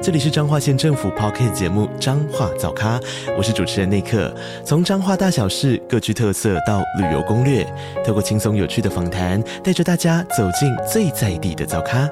[0.00, 3.00] 这里是彰化县政府 Podcast 节目《彰化早咖》，
[3.36, 4.32] 我是主持人内克。
[4.64, 7.66] 从彰化大小事各具特色到旅游攻略，
[8.06, 12.08] 透过轻松有趣的访谈，带着大家走进最在地的早咖。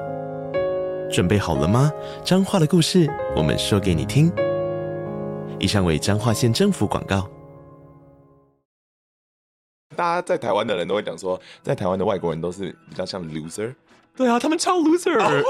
[1.09, 1.89] 准备好了吗？
[2.25, 4.29] 彰化的故事，我们说给你听。
[5.57, 7.25] 以上为彰化县政府广告。
[9.95, 13.73] 大家在台湾的人都会讲说，在台湾的外国人都是比较像 loser。
[14.13, 15.41] 对啊，他们超 loser。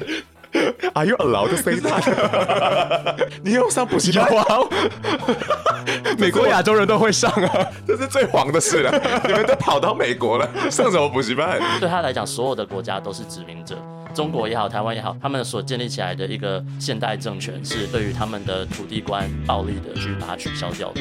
[0.52, 3.28] Oh, Are you allowed to say that？
[3.42, 4.26] 你有上补习班？
[6.18, 8.90] 美国亚洲人都会上啊， 这是最黄的事了。
[9.26, 11.60] 你们都跑到美国了，上什么补习班？
[11.78, 13.76] 对他来讲，所有的国家都是殖民者，
[14.12, 21.00] 中国也好，台湾也好，他们所建立起来的一个现代政权，是对于他们的土地观暴力的去把它取消掉的。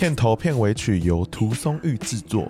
[0.00, 2.48] 片头片尾曲由涂松玉制作。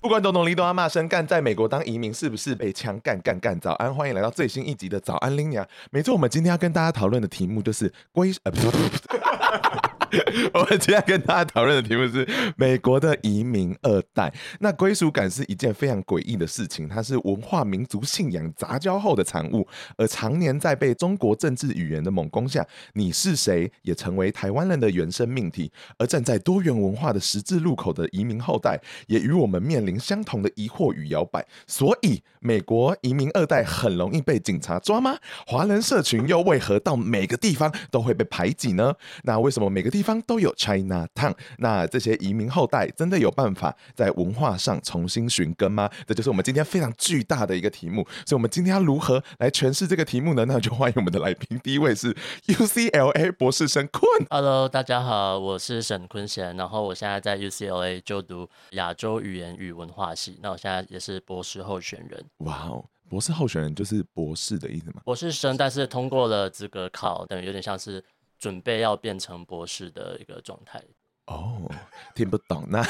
[0.00, 3.58] 不管懂懂哩，都阿骂声干，在美国当移民是不是被枪干干干？
[3.58, 5.66] 早安，欢迎来到最新一集的早安拎娘。
[5.90, 8.32] 没错，我们今天要跟大家讨论的题目就是归，
[10.52, 14.32] 我们今天跟大家讨论的题目是美国的移民二代。
[14.60, 25.72] 那归属感是一件非常诡异的事情，它是文化、民族信仰杂交后的产物，而常年在被中国政治语言的猛攻下，你是谁也成为台湾人的原生命题。
[25.96, 31.46] 而站在多元文化的十字路口的移民后代，也与我们面临相同的疑惑与摇摆。
[31.66, 35.16] 所以，美国移民二代很容易被警察抓吗？
[35.46, 38.94] 华人社群又为何到每个地方都会被排挤呢？
[39.22, 45.88] 那为什么每个地地方都有 China Town，那这些移民后代真的有办法在文化上重新寻根吗？
[46.08, 48.04] 这就是我们今天非常巨大的一个题目。
[48.26, 50.44] 所以，我们今天要如何来诠释这个题目呢？
[50.46, 52.12] 那就欢迎我们的来宾，第一位是
[52.48, 54.02] UCLA 博士生坤。
[54.28, 60.36] Hello，大家好，我是沈坤贤，然后我现在在 UCLA 就读亚洲语言与文化系。
[60.42, 62.24] 那我现在也是博士候选人。
[62.38, 65.02] 哇哦，博士候选人就是博士的意思吗？
[65.04, 68.02] 博士生，但是通过了资格考，等于有点像是。
[68.42, 70.82] 准备要变成博士的一个状态
[71.26, 71.70] 哦，
[72.12, 72.66] 听不懂。
[72.68, 72.80] 那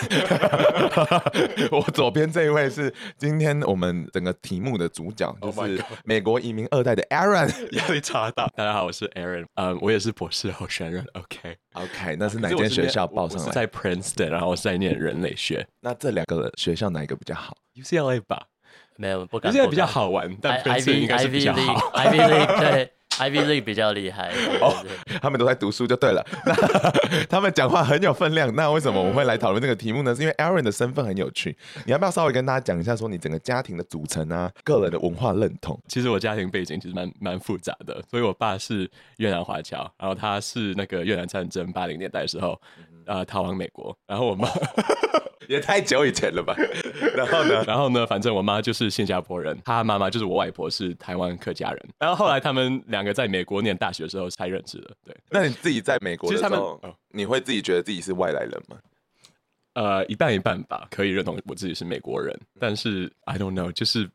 [1.71, 7.47] 我左边这一位是今天我们整个题目的主角，就是美国移民二代的 Aaron，
[7.77, 8.47] 压力超大。
[8.57, 11.05] 大家好，我是 Aaron，嗯，我也是博士候选人。
[11.13, 13.53] OK，OK，那是哪间学校报上来？
[13.53, 15.69] 在 Princeton，然后我是在念人类学。
[15.83, 18.47] 那这两个学校哪一个比较好？UCLA 吧，
[18.97, 19.53] 没有，不敢。
[19.53, 21.93] 现在比较好玩，但 Princeton 应该是比较好。
[21.93, 22.93] Ivy League，对。
[23.19, 24.31] Ivy League 比较厉害
[24.61, 24.85] 哦，
[25.21, 26.25] 他们都在读书就对了。
[26.45, 26.55] 那
[27.27, 28.53] 他们讲话很有分量。
[28.55, 30.15] 那为什么我们会来讨论这个题目呢？
[30.15, 31.57] 是因为 Aaron 的身份很有趣。
[31.85, 35.79] 你要不要稍微跟大家讲一下，说你整个家庭的组成啊，个人的文化认同？
[35.87, 38.03] 其实我家庭背景其实蛮蛮复杂的。
[38.11, 42.61] 所以我爸是越南华侨，然后他是那个越南战争八零年代的时候，
[43.07, 43.97] 呃，逃往美国。
[44.07, 44.49] 然后我妈。
[45.49, 46.55] 也太久以前了吧？
[47.15, 47.63] 然后呢？
[47.67, 48.07] 然后呢？
[48.07, 51.89] 反正我妈就是新加坡人，她妈妈就是我外婆，是台湾客家人。
[51.99, 54.91] 然后后来他们两个在美国念大学的时候才认识的。
[55.05, 58.79] 对，那你自己在美国的时候，其实他们，哦，你会自己觉得自己是外来人吗？
[59.75, 64.09] 呃，一半一半吧，可以认同我自己是美国人，但是 I don't know，就是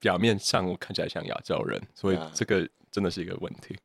[0.00, 3.76] 表面上我看起来像亚洲人，所以这个真的是一个问题。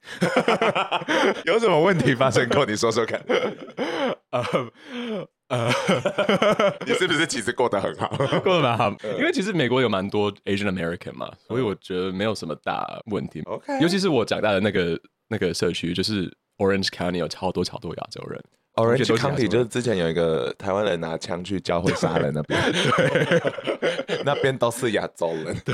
[1.45, 2.65] 有什么问题发生过？
[2.67, 3.21] 你说说看。
[4.31, 4.43] 呃
[5.47, 5.71] 呃，
[6.87, 8.07] 你是不是其实过得很好？
[8.43, 8.89] 过得蛮好，
[9.19, 13.41] 因为其实美国有蛮多 Asian American 嘛，所以我觉得没有什么大问题。
[13.45, 18.43] OK，尤其是我长大的那个那个社区，就是 Orange County 有超多超多亚洲人。
[18.75, 25.55] Orange County 就是之前有一个台湾人拿枪去教会杀人那边，对，那边都是亚洲人。
[25.63, 25.73] 对，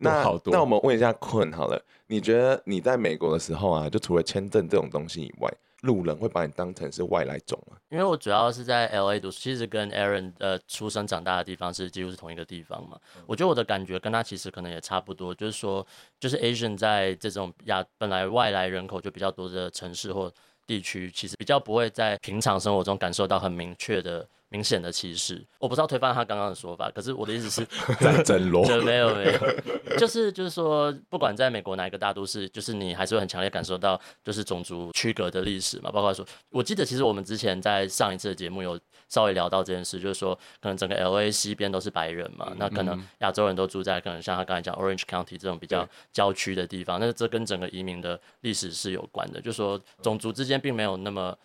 [0.00, 0.52] 那好多。
[0.52, 5.50] 那我们问一下困好了，你觉得你在美国的时候啊，就除了签证这种东西以外，
[5.80, 7.76] 路人会把你当成是外来种吗？
[7.88, 12.98] 因为我主要是在 LA 读书，其实跟 Aaron 呃出生长大的地方是几乎是同一个地方嘛。
[13.16, 15.84] 嗯、我觉得我的感觉跟他其实可能也差不多，就是说，
[16.20, 20.32] 就是 Asian 在这种亚本来外来人口就比较多的城市或
[20.72, 25.44] 地区，其实比较不会在平常生活中感受到很明确的明显的歧视。
[25.58, 27.66] 我不知道推翻他刚刚的说法，可是我的意思是，
[28.00, 35.90] 在整罗， 没有没有，就是就是说，不管在美国哪一个大都市，就是你还是会很强烈感受到就是种族区隔的历史嘛。
[35.90, 38.80] 包括说，我记得其实我们之前在上一次的节目有
[39.12, 51.36] 稍微聊到这件事，就是说，可能整个 LA 西边都是白人嘛，嗯、那可能亚洲人都住在可能像他刚才讲 Orange County 这种比较郊区的地方，那这跟整个移民的历史是有关的，就是说种族之间并没有那么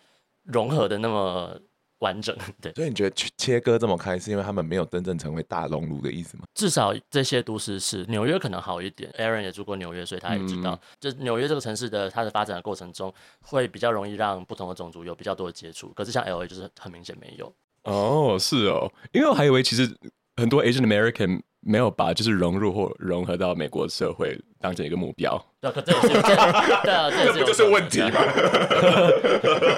[0.44, 1.60] 融合的那么
[2.00, 2.72] 完整， 对。
[2.74, 6.44] 所以你觉得切割这么开，是因为他们没有真正成为大熔炉的意思吗？
[6.54, 13.12] 至少这些都市是纽约可能好一点，Aaron 也住过纽约，所以他也知道，嗯、就纽约这个城市的它的发展的过程中，
[13.42, 15.88] 会比较容易让不同的种族有比较多的接触。
[15.94, 17.52] 可是像 LA 就是很明显没有。
[17.84, 19.88] 哦，是哦，因为我还以为其实
[20.36, 25.42] 很多 Asian American 没有把就是融入或融合到美国社会当成一个目标。
[25.60, 28.10] 对，可这也是对啊，这 不就是问题吗？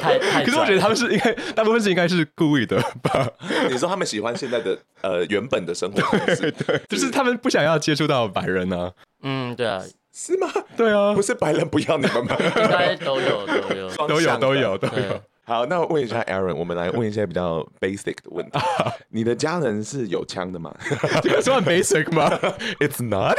[0.00, 3.26] 太 太，可是我觉得他们是应该大部分是应该是故意的吧？
[3.70, 8.92] 你说他们喜欢现在的呃原本的生活方式，对，就是他们不想要接触到白人呢？
[9.22, 9.82] 嗯，对啊，
[10.14, 10.48] 是吗？
[10.76, 12.36] 对啊，不是白人不要你们吗？
[12.38, 15.22] 应该都有，都有，都有，都有，都有。
[15.50, 18.60] 好，那我问一下 Aaron，我们来问一些比较 basic 的问题。
[19.10, 20.72] 你的家人是有枪的吗？
[21.20, 22.30] 这个算 basic 吗？
[22.78, 23.36] It's not，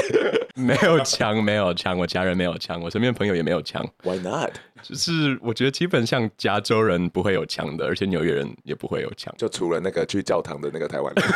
[0.53, 3.81] 没有枪，没有枪，我家人没有枪，我身边朋友也没有枪。
[4.03, 4.51] Why not？
[4.81, 11.25] 就是我觉得基本上加州人不会有枪的，而且纽约人也不会有枪，就除了那个去教堂的那个台湾人。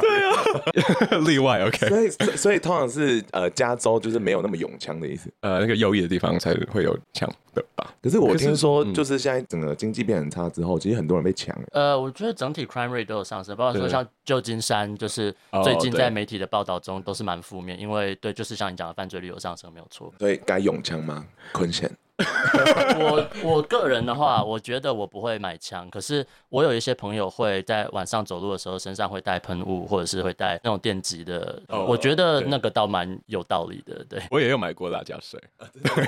[0.00, 1.88] 对啊， 例外 OK。
[1.88, 7.92] 所以所以通常是呃加州就是没有那么勇枪的意思，呃那个右翼的地方才会有枪的吧？
[8.02, 11.54] 可是我听说就是现在整个经济变很差之后，其实很多人被抢。
[11.72, 20.12] 呃，我觉得整体 crime rate 都有上升，包括说像旧金山，就是最近在媒体的报道中都是蛮负面，因为对，就是像你讲的犯罪率有上升，没有错。
[20.18, 21.26] 所以该勇枪吗？
[21.52, 21.90] 坤贤。
[22.96, 31.60] 我我个人的话，我觉得我不会买枪，可是我有一些朋友会在晚上走路的时候身上会带喷雾，或者是会带那种电击的。
[31.66, 34.04] Oh, 我觉得那个倒蛮有道理的。
[34.08, 35.42] 对，我也有买过辣椒水，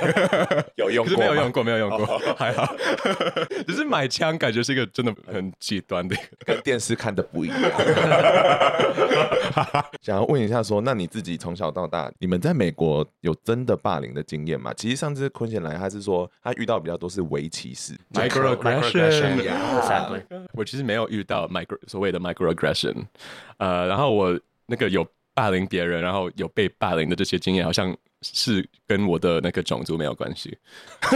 [0.77, 2.37] 有用过，没有用过，没有用过，oh.
[2.37, 2.73] 还好。
[3.67, 6.15] 只是买枪感觉是一个真的很极端的，
[6.45, 7.59] 跟电视看的不一样。
[10.03, 14.73] 想要问一下说，说那你自己从小到大，你们在美国有真的霸凌的经验吗？
[14.77, 15.96] 其实上次坤贤来，他是。
[15.97, 19.41] 是说他遇到比较多是微歧视，microaggression。
[20.53, 23.05] 我其实没有遇到 micro 所谓的 microaggression，
[23.57, 27.97] 呃，然后我那个有霸凌别人，然后有被霸凌的这些经验，好像。
[28.23, 30.57] 是跟我的那个种族没有关系，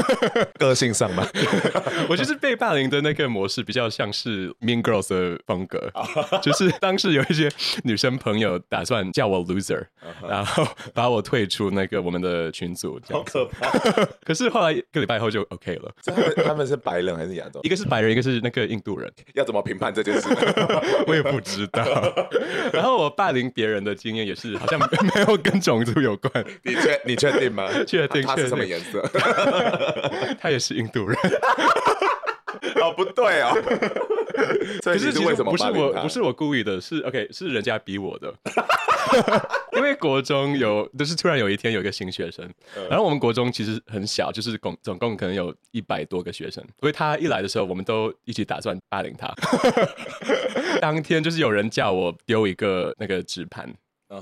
[0.58, 1.26] 个性上吧。
[2.08, 5.90] 我就是被霸凌的那个模式比较像是 Mean Girls 的风格，
[6.42, 7.50] 就是当时有一些
[7.84, 9.86] 女生朋友打算叫我 loser，
[10.28, 13.70] 然后把我退出那个我们的群组，好可怕。
[14.24, 15.92] 可是后来一个礼拜后就 OK 了。
[16.04, 17.60] 他们他们是白人还是亚洲？
[17.62, 19.10] 一个是白人，一个是那个印度人。
[19.34, 20.28] 要怎么评判这件事？
[21.06, 21.82] 我也不知道。
[22.72, 26.44] 然后我霸凌别人的经验也是好像没有跟种族有关。
[27.04, 27.68] 你确定吗？
[27.86, 28.22] 确定。
[28.22, 29.02] 他是什么颜色？
[30.40, 31.16] 他也是印度人。
[32.82, 33.52] 哦，不对哦。
[34.82, 35.92] 可是为什么不是我？
[36.02, 38.32] 不是我故意的，是 OK，是人家逼我的。
[39.72, 42.48] 因为国中有，就是突然有一天有一个新学生，
[42.88, 49.34] 然后我们国中其实很小，就是总总共可能有一百多个学生，所以他一来的时候，我们都一起打算霸凌他。
[50.80, 53.72] 当天就是有人叫我丢一个那个纸盘。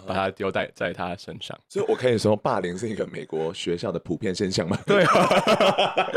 [0.07, 4.79] 把它丢在在他身上，所以我可以说霸凌是一个美国学校的普遍现象吗？
[4.87, 6.09] 对啊，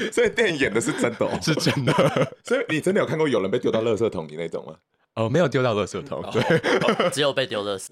[0.12, 1.92] 所以电影演的是真的，是真的。
[2.44, 4.74] 所以你真的有看过有人被丢到垃圾桶里那种吗？
[5.16, 7.88] 哦，没有丢到垃圾桶，对，只有被丢垃圾。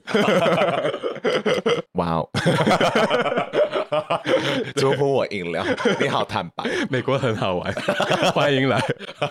[1.92, 2.28] 哇哦！
[4.76, 5.64] 祝福我饮料，
[6.00, 7.72] 你好坦白，美国很好玩，
[8.32, 8.80] 欢迎来。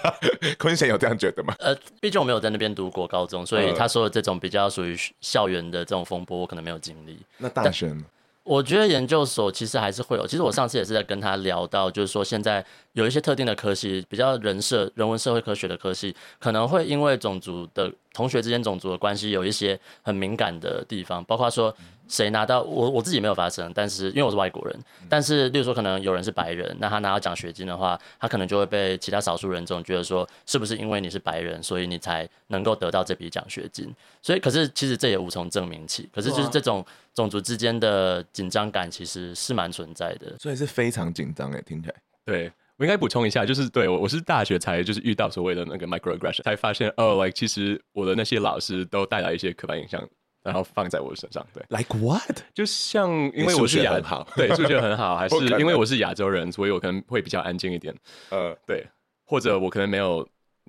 [0.57, 1.53] 坤贤有这样觉得吗？
[1.59, 7.17] 呃，毕竟我没有在那边读过高中，所以他说的这种比较属于校园的这种风波，我可能没有经历。
[7.37, 8.03] 那大学呢？
[8.43, 10.27] 我觉得研究所其实还是会有。
[10.27, 12.63] 其实我上次也是在跟他聊到，就是说现在
[12.93, 21.75] 有一些特定的科系，比较人社、人文社会科学的科系，可能会因为种族的同学之间种族的关系，有一些很敏感的地方，包括说。
[22.05, 33.91] 谁拿到我我自己没有发生，但是因为我是外国人，但是例如说可能有人是白人，那他拿到奖学金的话，他可能就会被其他少数人种觉得说，是不是因为你是白人，所以你才能够得到这笔奖学金？
[34.21, 36.07] 所以可是其实这也无从证明起。
[36.13, 36.85] 可是就是这种
[37.15, 41.95] 种族之间的紧张感其实是蛮存在的，所以是非常紧张哎，听起来。
[42.25, 50.01] 对，我应该补充一下，就是对我我是大学才就是遇到所谓的那个 microaggression，才发现哦，like 其实我的那些老师都带来一些刻板印象。
[50.43, 52.41] 然后放在我身上，对，like what？
[52.53, 53.97] 就像因为我是亚，
[54.35, 57.95] 对，数学很好， 还是因为我是亚洲人，所以我可能会比较安静一点。
[58.29, 58.85] 呃，对，
[59.23, 60.27] 或者我可能没有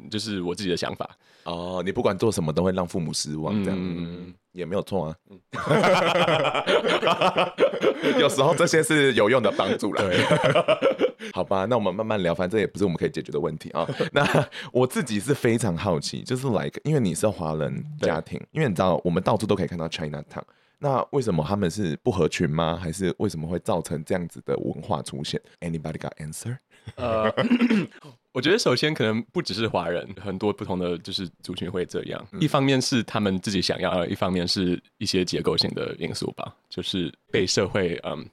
[0.09, 1.11] 就是我自己的想法。
[1.43, 5.17] 哦，你不管做什么都会让父母失望，这样、嗯、也没有错啊。
[8.17, 10.05] 有时候这些是有用的帮助啦。
[11.25, 13.89] 对，好吧，那我们慢慢聊，反正也不是我们可以解决的问题啊。
[14.13, 14.25] 那
[14.73, 20.43] 我自己是非常好奇，就是 like，因为你是华人家庭，因为你知道我们到处都可以看到 Chinatown，
[20.79, 22.77] 那为什么他们是不合群吗？
[22.81, 26.57] 还是为什么会造成这样子的文化出现？Anybody got answer？
[26.97, 27.33] 呃。
[28.35, 32.27] 我觉得首先可能不只是华人，很多不同的就是族群会这样。
[32.41, 38.27] 一方面是他们自己想要，一方面是一些结构性的因素吧，就是被社会嗯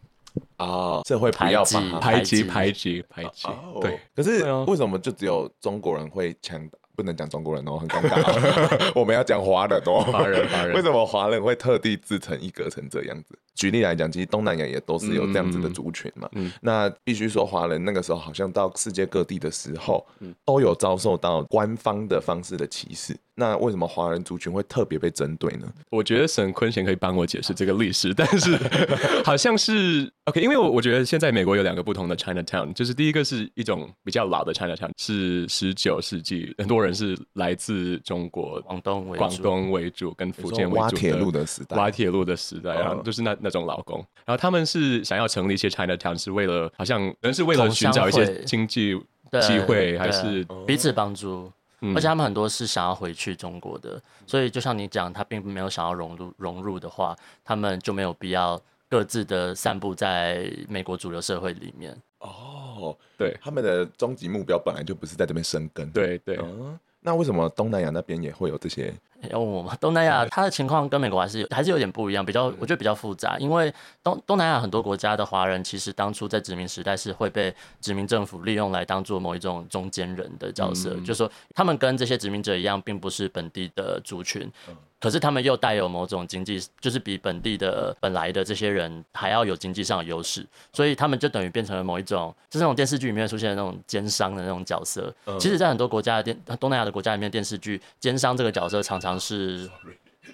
[0.57, 3.47] 啊社会不要把排挤排挤排挤。
[3.81, 6.69] 对，可是为什么就只有中国人会强？
[6.93, 8.91] 不能讲中国人哦，很尴尬。
[8.93, 10.75] 我们要讲华人哦，华人华人。
[10.75, 13.39] 为什么华人会特地自成一格成这样子？
[13.55, 16.29] 举例来讲，其实东南亚也都是有这样子的族群嘛。
[16.33, 20.05] 嗯，那必须说华人那个时候好像到世界各地的时候，
[20.45, 23.17] 都有遭受到官方的方式的歧视。
[23.41, 25.67] 那为什么华人族群会特别被针对呢？
[25.89, 28.55] 我觉得沈坤贤可以帮我解释这个历史，但是
[29.25, 48.95] 好像是 OK，因为我我觉得现在美国有两个不同的 Chinatown，就是第一个是一种比较老的 Chinatown，是十九世纪，很多人是来自中国广东为广东为主，跟福建为主挖铁路的时代，挖铁路的时代，然后就是那那种劳工，然后他们是想要成立一些 Chinatown，是为了好像人是为了寻找一些经济
[49.41, 51.51] 机会，还是彼此帮助。
[51.95, 61.95] 而且他们很多是想要回去中国的，所以就像你讲，他并没有想要融入融入的话，他们就没有必要各自的散布在美国主流社会里面。
[62.19, 65.89] 哦，对，他们的终极目标本来就不是在这边生根。
[65.91, 66.37] 对对。
[66.41, 68.93] 嗯，那为什么东南亚那边也会有这些？
[69.29, 69.75] 要问我吗？
[69.79, 73.37] 东南亚它的情况跟美国还是有还是有点不一样，比较我觉得比较复杂。
[73.37, 73.73] 因为
[74.03, 84.49] 东东南亚很多国家的华人，其实当初在殖民时代是会被殖民政府利用来当做某一种中间人的角色，嗯、就是说他们跟这些殖民者一样，并不是本地的族群。
[84.67, 95.11] 嗯可是他们又带有某种经济，就是比本地的本来的这些人还要有经济上的优势，所以他们就等于变成了某一种，就是那种电视剧里面出现的那种奸商的那种角色。
[95.25, 99.67] 嗯、其实，在很多国家的电东南亚的国家里面，电视剧奸商这个角色常常是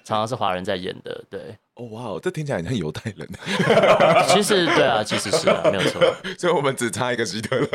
[0.04, 1.24] 常常是华人在演的。
[1.30, 3.28] 对，哦哇，这听起来很像犹太人。
[4.28, 6.00] 其实对啊，其实是啊， 没有错。
[6.38, 7.66] 所以我们只差一个希特勒，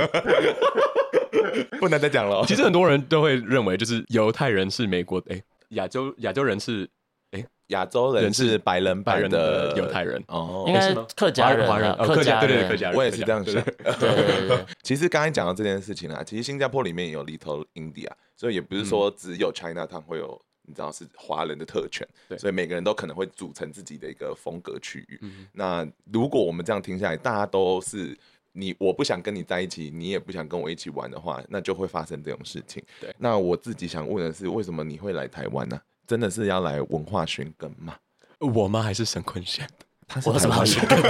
[1.80, 2.46] 不能再讲了。
[2.48, 5.36] 其实很多人都会认为，就是犹太人是美国哎。
[5.36, 5.44] 欸
[5.74, 6.88] 亚洲亚洲人是
[7.32, 13.56] 哎，亚洲人是白人白人的犹太人哦，应该是客家人华人，客家对对客家人，我也是这样想。
[13.56, 25.20] 对对其实刚才讲到这件事情啊，其实新加坡里面也有 Little India，所以也不是说只有 Chinatown 会有，你知道是华人的特权，所以每个人都可能会组成自己的一个风格区域。
[25.52, 28.18] 那如果我们这样听下来，大家都是
[28.52, 32.84] 你我不想跟你在一起，你也不想跟我一起玩的话，那就会发生这种事情。
[33.00, 35.80] 对，那我自己想问的是，为什么你会来台湾呢？
[36.06, 37.98] 真的是要来文化寻根吗？
[38.40, 38.82] 我吗？
[38.82, 39.68] 还是沈坤贤？
[40.14, 40.56] 他是什么？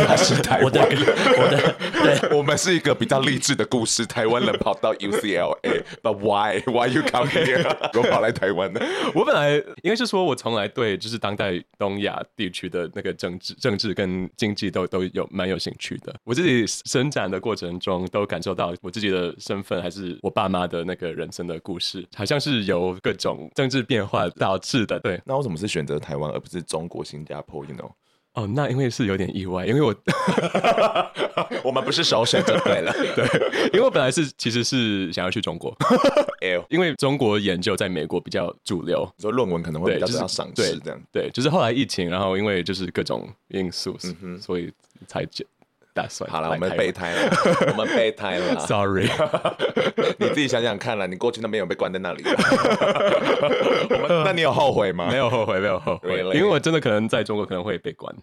[0.07, 0.65] 他是台湾。
[0.65, 1.75] 我的，我的，
[2.29, 4.05] 对， 我们是一个比较励志的故事。
[4.05, 6.61] 台湾人跑到 UCLA，But why?
[6.65, 7.63] Why you come here？
[7.97, 8.79] 我跑来台湾呢？
[9.13, 16.13] 我本来应该是说，我从来对就是当代东亚地区的那个政治、政治跟经济都都有蛮有兴趣的。
[16.23, 24.99] 我自己生长的过程中，都感受到我自己的身份，还是我爸妈的那个人生的故事，好像是由各种政治变化导致的。
[24.99, 27.91] 对，那我怎么是选择台湾，而不是中国、新加坡？You know？
[28.33, 29.95] 哦，那因为是有点意外，因为我
[31.63, 33.25] 我们不是首选就对了， 对，
[33.73, 35.75] 因为我本来是其实是想要去中国，
[36.69, 40.99] 因为中国研究在美国比较主流，所以论文可能会比较赏识，这样。
[41.11, 44.71] 对，就是后来疫情，然后因为就是各种因素，嗯，所以
[45.07, 45.45] 才解。
[45.93, 47.31] 打算好了，我们备胎了，
[47.71, 48.59] 我们备胎了。
[48.61, 49.07] Sorry，
[50.17, 52.23] 你自己想想看了，你过去那边有被关在那里？
[54.25, 55.07] 那你有后悔吗？
[55.09, 58.13] 没有后悔，没有后悔，因为我真的可能在中国可能会被关。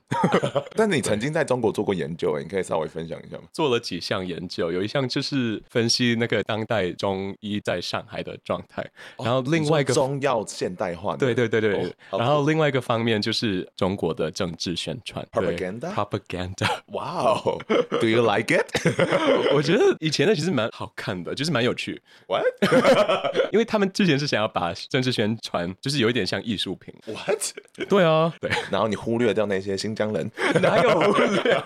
[0.74, 3.44] 但你曾经在中国做过研究，你可以稍微分享一下吗？
[3.52, 8.84] 做了几项研究，有一项就是分析那个当代中医在上海的状态，
[9.18, 17.59] 然后另外一个中药现代化，对对对对，然后另外一个方面就是中国的政治宣传，propaganda，propaganda，哇哦。
[18.00, 18.66] Do you like it？
[19.52, 22.00] 我觉得以前的其实蛮好看的，就是蛮有趣。
[22.26, 22.44] What？
[23.52, 26.94] 因为他们之前是想要把政治宣传，就是有一点像艺术品。
[27.06, 27.40] What？
[27.88, 28.50] 对啊，对。
[28.70, 30.30] 然后你忽略掉那些新疆人，
[30.62, 31.62] 哪有忽略？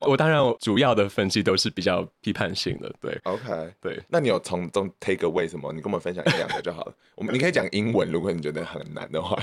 [0.00, 2.92] 我当然主要的分析都是比较批判性的。
[3.00, 4.00] 对，OK，对。
[4.08, 5.72] 那你有从中 take away 什么？
[5.72, 6.94] 你跟我们分享一两个就好了。
[7.14, 9.38] 我们你可以讲英文，如果你觉得很难的话，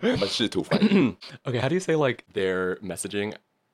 [0.00, 1.14] 我们试图翻译。
[1.44, 2.78] OK，how do you say like their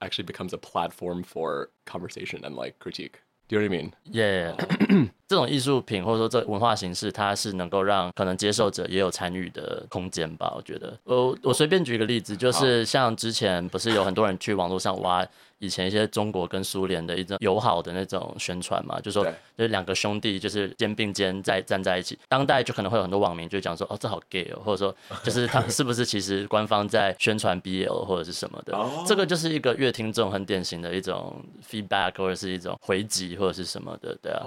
[0.03, 3.21] messaging？actually becomes a platform for conversation and like critique.
[3.49, 3.95] Do you know what I mean?
[4.05, 4.55] Yeah.
[4.91, 10.53] Um, 这种艺术品或者说这文化形式，它是能够让可能接受者也有参与的空间吧？
[10.55, 15.27] 我觉得，我我随便举一个例子，就是像之前不是有很多人去网络上挖
[15.59, 19.25] 以前一些中国跟苏联的一种友好的那种宣传嘛，就说
[19.57, 22.19] 就是两个兄弟就是肩并肩在站在一起。
[22.29, 28.79] 当代就可能会有很多网民就讲说，哦，这好 gay 哦，或者说就是他是不是其实官方在宣传 BL 或者是什么的？
[29.07, 34.45] 这个就是一个乐听众很典型的一种 feedback 或者是一种回击或者是什么的，对啊。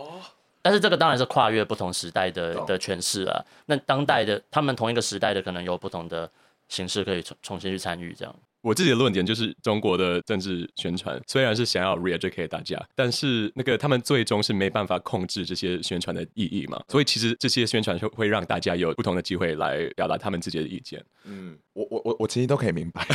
[0.65, 3.39] 但是这个当然是跨越不同时代的的诠释啊。
[3.67, 6.27] 那当代的他们同一个时代的可能有不同的
[6.69, 8.35] 形式可以重重新去参与这样。
[8.61, 16.81] 我自己的论点就是，中国的政治宣传虽然是想要 re-educate 大家，但是那个他们最终是没办法控制这些宣传的意义嘛。
[16.89, 20.99] 所以其实这些宣传会会让大家有不同的机会来表达他们自己的意见。
[21.25, 23.05] 嗯，我我我我其实都可以明白。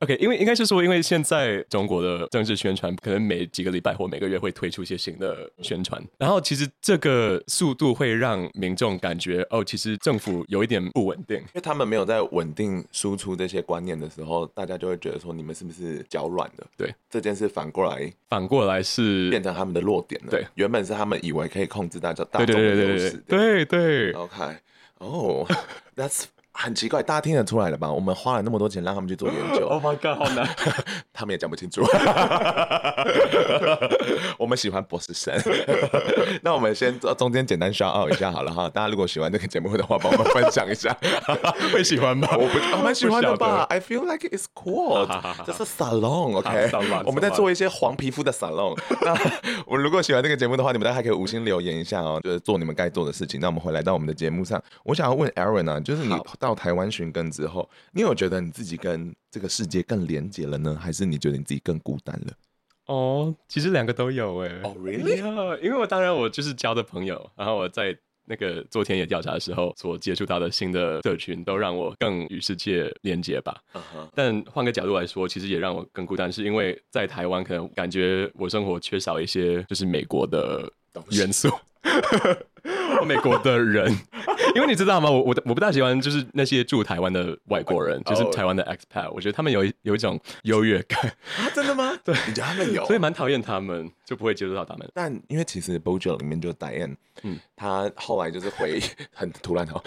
[0.00, 16.64] OK，因为应该是说，因为现在中国的政治宣传可能每几个礼拜或每个月会推出一些新的宣传，然后其实这个速度会让民众感觉哦，其实政府有一点不稳定，因为他们没有在稳定输出这些观念的时候，大家就会觉得说你们是不是脚软的？
[16.76, 20.30] 对，这件事反过来，反过来是变成他们的弱点了。
[20.30, 23.10] 对，原本是他们以为可以控制大家大众的优势。
[23.26, 24.56] 对对对对对，对，对，OK，
[24.98, 25.46] 哦、
[25.98, 26.28] That's
[26.60, 27.88] 很奇怪，大家听得出来了吧？
[27.88, 29.66] 我们花了那么多钱让他们去做研究。
[29.70, 30.48] Oh my god，好难，
[31.14, 31.82] 他们也讲不清楚。
[34.36, 35.32] 我们喜欢博士生。
[36.42, 38.68] 那我们先中间简单 shout out 一下好了哈。
[38.68, 40.96] 大家如果喜欢这个节目的话，帮我们分享一下。
[41.72, 42.26] 会喜欢吗？
[42.32, 43.64] 我不，我蛮喜欢的吧。
[43.68, 45.06] I feel like it's cool。
[45.46, 46.70] 这是 salon，OK。
[47.04, 48.76] 我们在做一些黄皮肤的 salon。
[49.02, 49.14] 那
[49.66, 53.38] 我们如果喜欢这个节目的话，你们大家还可以五星留言一下哦，就是做你们该做的事情。
[53.40, 62.32] 那我们回来到我们的节目上，我想要问 Aaron 啊，就是你到台湾寻根之后，你有觉得你自己跟这个世界更连结了呢，还是你觉得你自己更孤单了？
[62.86, 64.48] 哦，其实两个都有哎。
[64.64, 65.16] 哦，really？
[65.60, 73.58] 因为我当然我就是交的朋友，然后我在那个做田野调查的时候所接触到的新的社群，都让我更与世界连结吧。
[73.72, 74.08] Uh -huh.
[74.14, 80.70] 但换个角度来说，其实也让我更孤单，是因为在台湾可能感觉我生活缺少一些就是美国的
[81.10, 81.48] 元素。
[83.06, 83.90] 美国的人，
[84.54, 85.10] 因为你知道吗？
[85.10, 91.00] 我我我不大喜欢就是那些住台湾的外国人，就是台湾的 expat，我觉得他们有有一种优越感
[91.38, 91.92] 啊，真的吗？
[92.04, 94.88] 对，你觉得他们有，所以蛮讨厌他们，就不会接触到他们。
[94.94, 98.80] 但因为其实 BoJack 里面就 Diane，嗯，他后来就是回
[99.12, 99.82] 很突然哦，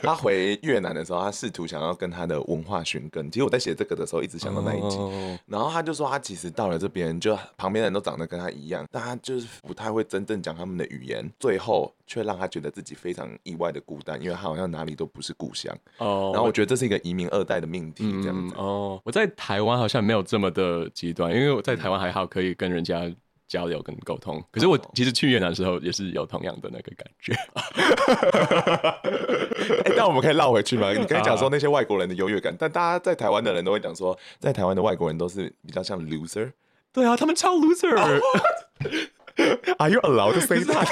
[0.00, 3.28] 他回越南的时候，他试图想要跟他的文化寻根。
[3.28, 12.46] 其实我在写这个的时候，一直想到那一集，哦，然后他就说他其实到了这边，就旁边的人都长得跟他一样，但他就是不太会真正讲他们的语言，最后却让他。
[12.46, 15.76] 他觉得自己非常意外的孤单，因为他好像哪里都不是故乡。
[15.98, 18.54] 哦，然后我觉得这是一个移民二代的命题，这样子。
[18.56, 23.10] 嗯、哦，我在台湾好像没有这么的极端，因为我在台湾还好可以跟人家
[23.48, 24.42] 交流跟沟通。
[24.50, 27.32] 可是我其实去越南的时候也是有同样的那个感觉。
[29.84, 30.90] 哎，但我们可以绕回去吗？
[30.96, 36.52] 你刚才讲说那些外国人的优越感，但大家在台湾的人都会讲说，在台湾的外国人都是比较像 loser。
[36.92, 37.94] 对啊，他们超 loser。
[37.96, 38.20] 哦
[39.78, 40.88] Are you allowed to say that？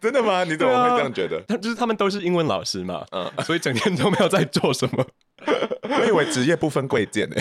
[0.00, 0.42] 真的吗？
[0.42, 1.40] 你怎么会这样觉得？
[1.46, 5.06] 他、啊、就是他们都是英文老师嘛，嗯，所以整天都没有在做什么。
[6.00, 7.36] 我以为职业不分贵贱呢，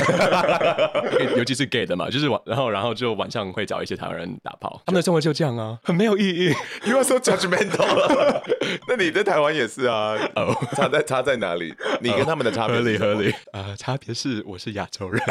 [1.35, 6.53] 尤其是 gay 的嘛，就是晚，然后然后就晚上会找一些台湾人打炮， 他们的生活就这样啊，很没有意义。
[6.85, 8.41] You are so judgmental。
[8.87, 10.15] 那你在台湾也是啊？
[10.35, 11.73] 哦，差在差在哪里？
[12.01, 13.31] 你跟他们的差别合理合理。
[13.51, 15.21] 啊，差别是我是亚洲人。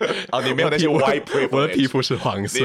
[0.32, 2.60] 哦，你没有那些 white privilege，我的皮肤是黄色，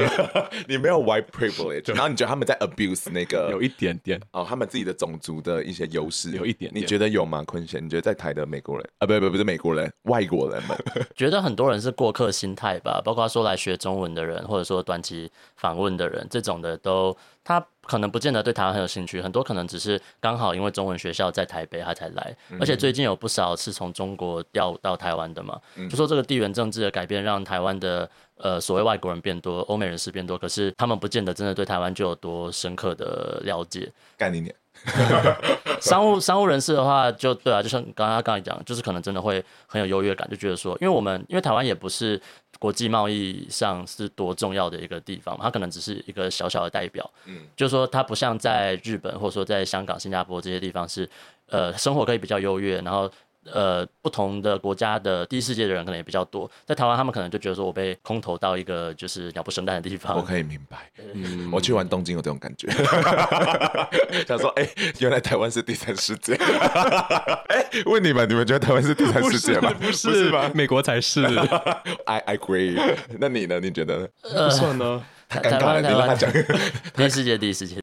[0.66, 4.20] 你， 你没有 white privilege，然后你觉得他们在 abuse 那个有一点点。
[4.32, 6.30] 哦，他们自己的种族的一些优势。
[6.32, 7.44] 有一点，点，你觉得有吗？
[7.46, 8.88] 坤贤，你觉得在台的美国人？
[8.98, 10.76] 啊，不不不是美国人，外国人们。
[11.14, 17.16] 觉得很多人是过客心态吧，包括说来学中文的人，或者说短期访问的人，这种的都
[17.46, 17.66] 他。
[17.86, 22.36] 可能不见得对台湾很有兴趣，很多可能只是刚好因为中文学校在台北，他才来。
[22.58, 25.56] 而且最近有不少是从中国调到台湾的嘛，
[25.88, 33.92] 就说这个地缘政治的改变让台湾的呃所谓外国人变多，欧美人士变多，可是他们不见得真的对台湾就有多深刻的了解。
[34.18, 34.52] 干你娘！
[35.80, 42.20] 商务商务人士的话，就对啊，就像刚刚刚才讲，就是可能真的会很有优越感，就觉得说，因为我们因为台湾也不是。
[42.58, 47.10] 国际贸易上是多重要的一个地方，它可能只是一个小小的代表。
[47.26, 51.06] 嗯，就是说它不像在日本或者说在香港、新加坡这些地方是，
[51.50, 53.12] 呃，生活可以比较优越，然后。
[53.52, 60.16] 呃，不同的国家的第一世界的人可能也比较多，在台湾他们可能就觉得说我被空投到一个就是鸟不生蛋的地方。
[60.16, 62.68] 我可以明白，嗯，我去玩东京有这种感觉，
[64.26, 66.34] 想说，哎、欸，原来台湾是第三世界。
[67.48, 69.72] 哎、欸，问你们，你们觉得台湾是第三世界吗？
[69.80, 70.50] 不是，不是吗？
[70.54, 71.24] 美国才是。
[72.06, 72.96] I I agree。
[73.18, 73.60] 那你呢？
[73.60, 74.08] 你觉得呢？
[74.22, 75.02] 不算呢。
[75.28, 76.30] 太尴尬了，你让他讲。
[76.94, 77.80] 第一世界，第一世界。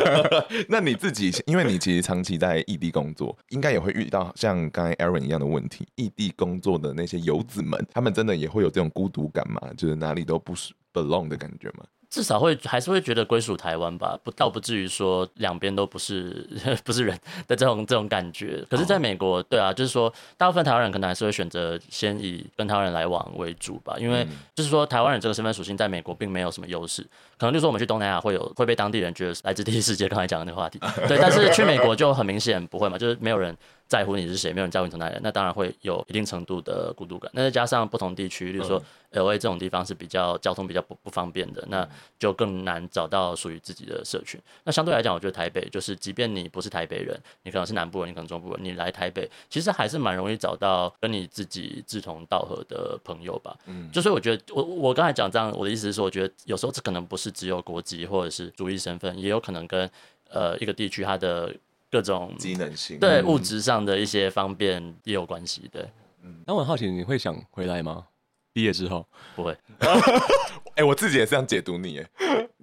[0.68, 5.86] 那你自己，因为你其实长期在异地工作，应该也会遇到像刚才 Aaron 一样的问题。
[5.96, 9.60] 异地工作的那些游子们，他们真的也会有这种孤独感吗？
[9.76, 11.84] 就是哪里都不是 belong 的感觉吗？
[12.10, 16.44] 至少会还是会觉得归属台湾吧，不倒不至于说两边都不是
[16.84, 18.62] 不是人的这种这种感觉。
[18.68, 27.06] 可是在美国，对啊，就是说大部分台湾人可能还是会选择先以跟台湾人来往为主吧，因为就是说台湾人这个身份属性在美国并没有什么优势。
[27.38, 31.16] 可能就是说我们去东南亚会有会被当地人觉得来自第一世界，刚才讲的那个话题， 对。
[31.16, 33.56] 但是去美国就很明显不会嘛，就是没有人
[33.90, 37.28] 在乎你是谁，没有人在乎你从哪里，那当然会有一定程度的孤独感。
[37.34, 44.40] 那再加上不同地区，例如说 LA 这种地方是比较交通比较不不方便的，那就更难找到属于自己的社群。
[44.62, 53.56] 那相对来讲，我觉得台北就是，即便你不是台北人，你可能是南部人，你可能中部人，你来台北其实还是蛮容易找到跟你自己志同道合的朋友吧。
[53.66, 57.28] 嗯，就所以我觉得我我刚才讲这样，我的意思是说，我觉得有时候这可能不是。
[57.40, 59.90] 只有国籍或者是族裔身份，也有可能跟
[60.28, 61.54] 呃一个地区它的
[61.90, 65.68] 各种机能性对物质上的一些方便也有关系。
[65.72, 65.86] 对，
[66.22, 68.06] 嗯，那我很好奇，你会想回来吗？
[68.52, 69.56] 毕业之后不会。
[69.80, 72.08] 哎、欸，我自己也是这样解读你，哎，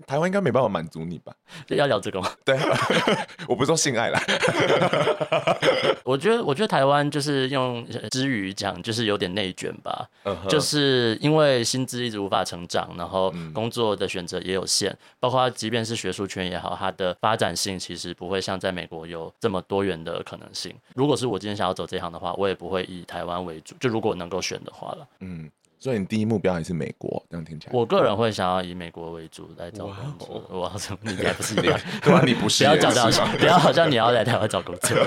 [0.06, 1.34] 台湾应该没办法满足你吧？
[1.70, 2.30] 要聊这个吗？
[2.46, 2.58] 对，
[3.48, 4.22] 我不是说性爱啦。
[6.04, 10.08] 我觉得，我觉得台湾就是用之语讲，就是有点内卷吧。
[10.24, 10.48] Uh huh.
[10.48, 20.74] 就是因为薪资一直无法成长，然后工作的选择也有限，嗯、包括即便是学术圈也好，它的发展性其实不会像在美国有这么多元的可能性。
[20.96, 23.76] 如果是我今天想要走这行的话，我也不会以台湾为主。
[23.80, 25.50] 就如果能够选的话了，嗯。
[25.80, 27.74] 所以你第一目标还是美国，这样听起来。
[27.74, 30.60] 我个人会想要以美国为主来找工作。
[30.60, 32.64] 哇，你应该不是这样，对啊，你不是。
[32.64, 34.98] 不要讲到，不要好像你要来台湾找工作。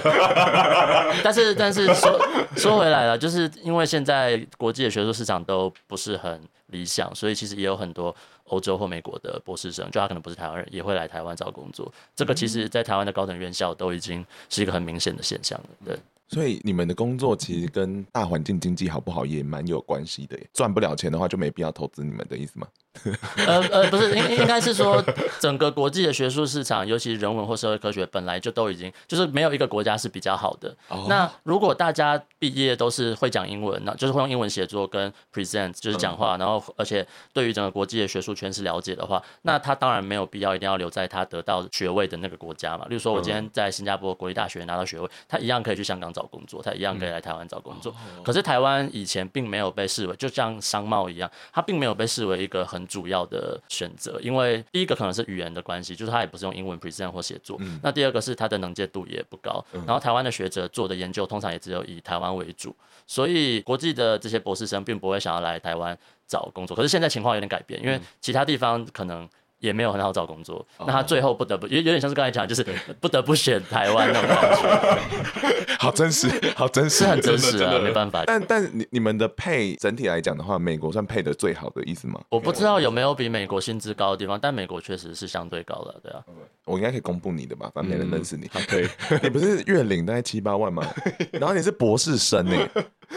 [1.24, 2.20] 但是，但是说
[2.56, 11.92] 说回来了，就是因为现在国际的学术市场都不是很理想，所以其实也有很多欧洲或美国的博士生，就他可能不是台湾人，也会来台湾找工作。
[12.14, 15.98] 这个其实，在台湾的高等院校都已经是一个很明显的现象了，对。
[16.32, 22.68] 所以你们的工作其实跟大环境经济好不好也蛮有关系的，赚不了钱的话就没必要投资你们的意思吗？
[23.46, 25.02] 呃呃，不是，应应该是说
[25.38, 30.76] 整个国际的学术市场，尤其是人文或社会科学，本来就都已经就是没有一个国家是比较好的。
[30.88, 31.08] Oh.
[31.08, 42.84] 那如果大家毕业都是会讲英文，那就是会用英文写作跟 present 就是讲话，然后而且对于整个国际的学术圈是了解的话，那他当然没有必要一定要留在他得到学位的那个国家嘛。
[42.88, 47.94] 例如说，我今天在新加坡国立大学拿到学位，他一样可以去香港找工作，他一样可以来台湾找工作。
[48.24, 57.56] 可是台湾以前并没有被视为，就像商贸一样，它并没有被视为一个很主要的选择，因为第一个可能是语言的关系，就是他也不是用英文 present 或写作。
[57.60, 59.64] 嗯、那第二个是他的能见度也不高。
[59.72, 62.74] 嗯、然后台湾的学者做的研究通常也只有以台湾为主，
[63.06, 66.76] 所以国际的这些博士生并不会想要来台湾找工作。
[66.76, 69.28] 可是现在情况有点改变，因为其他地方可能。
[69.60, 72.64] 也没有很好找工作，那他最后不得不，有有点像是刚才讲，就是
[73.00, 75.70] 不得不选台湾那种感觉。
[75.78, 78.24] 好真实，好真实，是很真实啊，没办法。
[78.26, 82.20] 但但你你们的配整体来讲的话，美国算配的最好的意思吗？
[82.28, 86.22] 我不知道有没有比美国薪资高的地方，但美国确实是相对高的，对啊。
[86.66, 88.46] 我应该可以公布你的吧，反正没人认识你。
[88.48, 88.88] 可以，
[89.22, 90.86] 你不是月领大概七八万吗？
[91.32, 92.56] 然后你是博士生呢，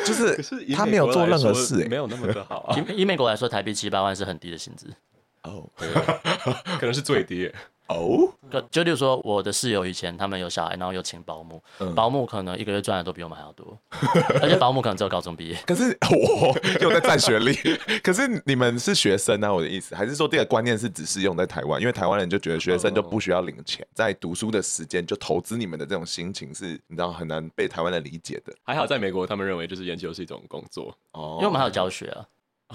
[0.05, 0.35] 就是
[0.73, 2.75] 他没有做任何事，没有那么的好。
[2.89, 4.87] 以以美国来说，台币七八万是很低的薪资。
[5.43, 5.69] 哦，
[6.79, 7.51] 可能是最低
[7.87, 8.33] 哦。
[8.71, 11.61] 就例如说，我的室友以前他们有小孩，然后有请保姆，
[11.95, 13.77] 保姆可能一个月赚的都比我们还要多，
[14.41, 15.57] 而且保姆可能只有高中毕业。
[15.65, 17.53] 可是我又在占学历。
[18.01, 21.81] 可是你们是学生啊，我的意思，还是说这个观念是只适用在台湾？
[21.81, 28.53] 因为台湾人就觉得学生就不需要领钱，在读书的时间就投资你们的这种心情是，你知道很难被台湾人理解的。
[28.63, 32.25] 还好在美国，他们认为就是研究是一种工作哦，因为我们还有教学啊。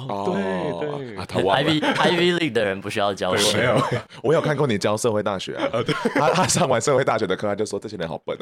[0.09, 3.37] 哦，对对，Ivy Ivy League 的人不需要教我。
[3.55, 3.81] 没有，
[4.23, 5.69] 我有看过你教社会大学啊。
[6.15, 8.37] 他他上完社会大学的课，他就说这些人好笨。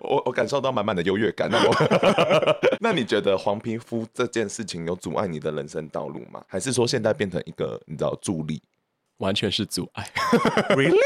[0.00, 1.48] 我我感受到满满的优越感。
[1.50, 1.74] 那我，
[2.80, 6.42] 那你觉得黄皮肤这件事情有阻碍你的人生道路吗？
[6.46, 8.62] 还是说现在变成一个你知道助力？
[9.22, 10.04] 完全是阻碍
[10.70, 10.98] ，Really？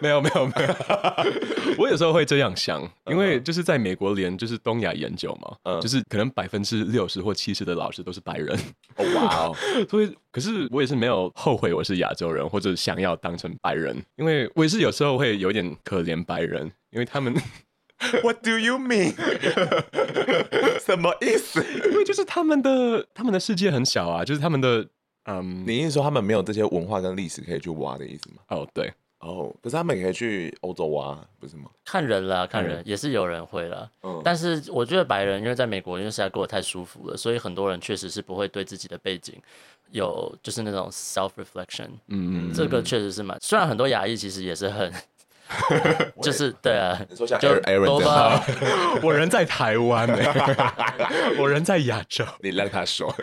[0.00, 0.74] 没有没有没有，
[1.76, 8.58] 我有时候会这样想，因为就是在美国连就是东亚研究嘛，嗯，就是可能百分之六十或七十的老师都是白人，
[9.14, 9.56] 哇哦，
[9.88, 17.34] 所以可是我也是没有后悔我是亚洲人或者想要当成白人，因为我也是有时候会有点可怜白人，因为他们，
[18.24, 19.12] What do you mean？
[20.80, 21.62] 什么意思？
[21.90, 24.88] 因为就是他们的他们的世界很小啊，就是他们的。
[25.28, 28.36] 嗯，um, 你意思说他们没有这些文化跟历史可以去挖的意思吗？
[28.48, 31.70] 哦，对，哦，可是他们也可以去欧洲挖，不是吗？
[31.84, 33.90] 看人啦，看人、嗯、也是有人会啦。
[34.02, 39.34] 嗯，但是我觉得白人因为在美国因为实在过得太舒服了，所以很多人确实是不会对自己的背景
[39.90, 44.92] 有就是那种 self reflection，嗯嗯，这个确实是蛮，虽然很多亚裔其实也是很。
[46.22, 47.90] 就是对啊，你说像 Aaron
[49.02, 50.08] 我人在台湾，
[51.38, 53.14] 我人在亚洲，你让他说，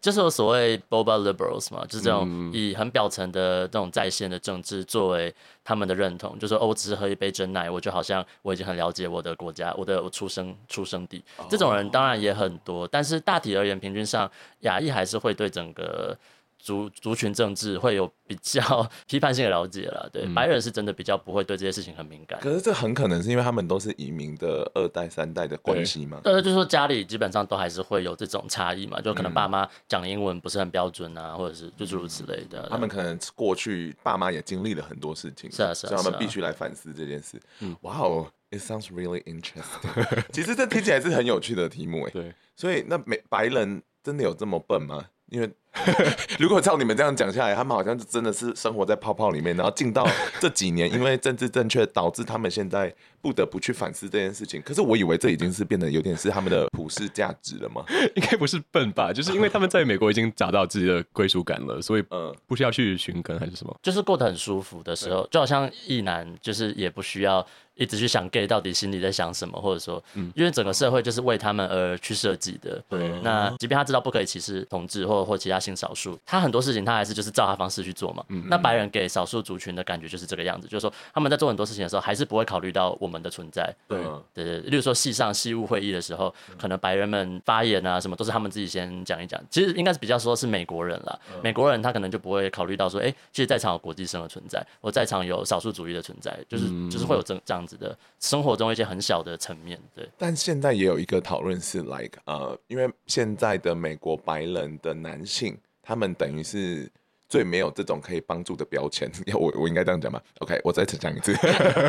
[0.00, 5.32] 就是我所谓 Boba liberals 嘛，就是这种以很表层的这种在线的政治作为
[5.62, 14.30] 他们的认同，就是说哦，我只是喝一杯真奶，我就好像我已经很了解我的国家，我的我出生出生地，这种人当然也很多，但是大体而言，平均上
[14.60, 16.16] 亚裔还是会对整个。
[16.58, 22.38] 族族群政治会有比较 批判性的了解了，对、嗯、白人是真的比较不会对这些事情很敏感。
[22.40, 26.20] 可是这很可能是因为他们都是移民的二代三代的关系嘛？
[26.22, 32.68] 对，就是说家里基本上都还是会有这种差异嘛，就可能爸妈讲英文不是很标准啊，或者是就诸如此类的。
[32.68, 37.40] 他们可能过去爸妈也经历了很多事情，是啊是啊，所以他们必须来反思这件事。
[37.60, 40.22] 嗯，哇哦，It sounds really interesting。
[40.32, 42.10] 其实这听起来是很有趣的题目哎。
[42.10, 45.04] 对，所以那美白人真的有这么笨吗？
[45.30, 45.50] 因为
[46.38, 50.06] 如果照你们这样讲下来，他们好像真的是生活在泡泡里面，然后进到
[50.40, 54.60] 这几年，因为政治正确导致他们现在不得不去反思这件事情。
[54.62, 57.84] 可是我以为这已经是变得有点是他们的普世价值了吗？
[58.16, 59.12] 应该不是笨吧？
[59.12, 67.46] 就是因为他们在美国已经找到自己的归属感了， 所以嗯，不需要去寻根还是什么，就是过得很舒服的时候，就好像异男，就是也不需要。
[67.80, 72.82] 一直去想 gay 到底心里在想什么，或者说，嗯，因为整个社会就是为他们而去设计的。
[72.88, 78.24] 对，那即便他知道不可以歧视同志或或其他性少数，他很多事情他还是就是照他方式去做嘛。
[78.30, 83.72] 嗯，那白人给少数族群的感觉就是这个样子，就是说他们在做很多事情的时候，还是不会考虑到我们的存在。
[83.86, 84.02] 对，
[84.34, 89.40] 对对，例如说系上系务会议的时候，可能白人们发言啊什么都是他们自己先讲一讲。
[89.48, 98.48] 其实应该是比较说是美国人啦，美国人他可能就不会考虑到说，哎，其实在场有国际生的存在，我在场有少数主义的存在，就是就是会有这这样子的生活。
[98.48, 100.08] 活中一些很小的层面，对。
[100.16, 106.90] 但现在也有一个讨论是，like，呃，因为现在的美国白人的男性，他们等于是
[107.28, 109.10] 最没有这种可以帮助的标签。
[109.34, 111.34] 我我应该这样讲吗？OK，我再次讲一次，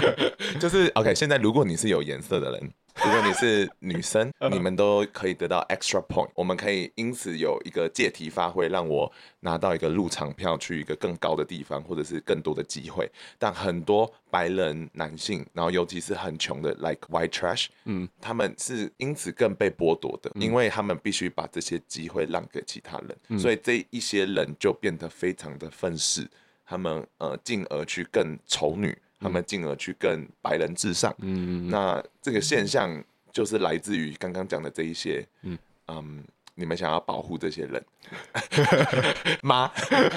[0.59, 1.15] 就是 OK。
[1.15, 2.71] 现在如果你是有颜色的人。
[2.95, 13.09] 如果你是女生， 你们都可以得到 extra point，我们可以因此有一个借题发挥，让我拿到一个入场票去一个更高的地方，或者是更多的机会。
[13.37, 26.29] 但很多白人男性，然后尤其是很穷的，like white trash，嗯，他们是因此更被剥夺的，因为他们必须把这些机会让给其他人，所以这一些人就变得非常的愤世，
[26.65, 28.97] 他们呃进而去更丑女。
[29.19, 36.23] 他们进而去跟白人至上，嗯，那这个现象就是来自于刚刚讲的这一些，嗯，嗯，
[36.59, 37.83] 你们想要保护这些人。
[39.41, 39.71] 吗？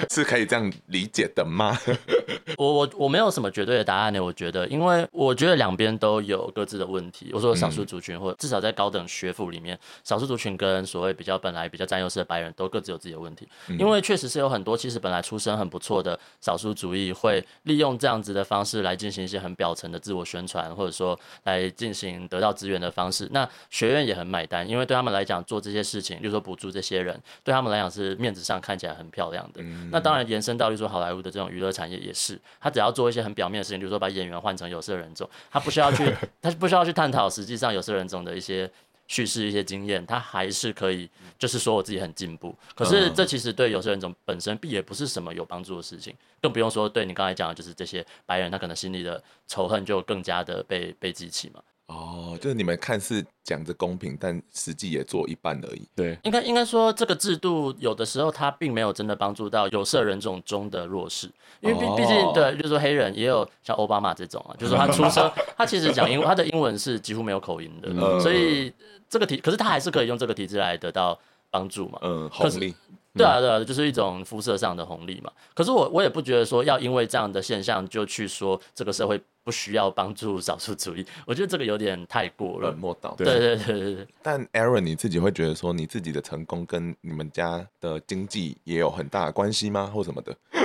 [0.09, 1.77] 是可以这样理解的吗？
[2.57, 4.19] 我我我没有什么绝对的答案呢。
[4.23, 7.29] 我觉得，因为我觉得两边都有各自的问题。
[7.33, 13.47] 我说少数族群，或者至少在高等学府里面，少数族群跟所谓比较本来比较占优势的白人都各自有自己的问题。
[13.79, 23.27] 因为确实是有很多其实本来出身很不错的少数族裔，会利用这样子的方式来进行一些很表层的自我宣传，或者说来进行得到资源的方式。
[23.31, 38.69] 那学院也很买单，因为对他们来讲做这些事情，就是说补助这些人，对他们来讲是面子上看起来很漂亮的，嗯、那当然延伸到，例如说好莱坞的这种娱乐产业也是，他只要做一些很表面的事情，比如说把演员换成有色人种，他不需要去， 他不需要去探讨实际上有色人种的一些
[39.07, 42.55] 叙事、一些经验，他还是可以，就是说我自己很进步。
[42.73, 51.61] 可是这其实对有色人种本身也不是什么有帮助的事情，更不用说对你刚才讲的，就是这些白人，他可能心里的仇恨就更加的被被激起嘛。
[51.87, 55.87] 哦，就是你们看似讲着公平，但实际也做一半而已。
[55.93, 68.71] 对，应该应该说这个制度有的时候它并没有真的帮助到有色人种中的弱势，因为毕毕竟对，就是说黑人也有像奥巴马这种啊，就是说他出生 他其实讲英文，他的英文是几乎没有口音的，嗯、所以
[69.09, 71.19] 这个体可是他还是可以用这个体制来得到
[71.51, 71.99] 帮助嘛。
[72.01, 72.73] 嗯，红利。
[73.15, 75.31] 对啊，对啊，就是一种肤色上的红利嘛。
[75.53, 82.69] 可是我我也不觉得说要因为这样的现象就去说这个社会不需要帮助少数族裔，我觉得这个有点太过了。
[82.69, 84.07] 冷漠到对对对对对。
[84.21, 89.91] 但 Aaron 你自己会觉得说你自己的成功跟你们家的经济也有很大的关系吗？
[89.93, 90.35] 或什么的？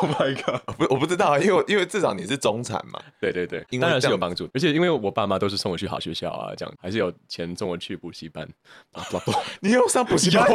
[0.00, 0.60] Oh my god！
[0.76, 3.00] 不，我不知道，因为因为至少你是中产嘛。
[3.20, 4.48] 对对对，当然是有帮助。
[4.52, 8.48] 而且因为我爸妈都是送我去好学校啊，这样还是有钱送我去补习班。
[9.60, 10.46] 你又上补习班？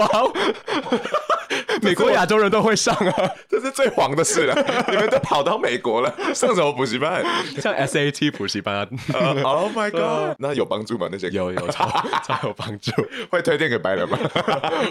[1.81, 4.55] 美国亚洲人都会上啊，这是最黄的事了。
[4.89, 7.23] 你们都跑到美国了，上什么补习班？
[7.59, 8.87] 像 SAT 补习班啊。
[9.43, 10.35] Oh my god！
[10.39, 11.07] 那有帮助吗？
[11.11, 11.87] 那些有有超
[12.25, 12.91] 超有帮助。
[13.29, 14.17] 会推荐给白人吗？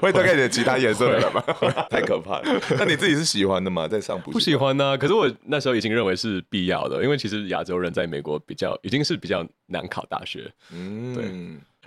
[0.00, 1.42] 会推荐给其他颜色的人吗？
[1.90, 2.60] 太可怕了。
[2.78, 3.86] 那你自己是喜欢的吗？
[3.88, 4.32] 在上补习班？
[4.32, 4.96] 不喜欢呢。
[4.96, 10.50] 可是我那时候已经认为是必要的，因为其实亚洲人在美国比较已经是比较难考大学。
[10.72, 11.24] 嗯，对。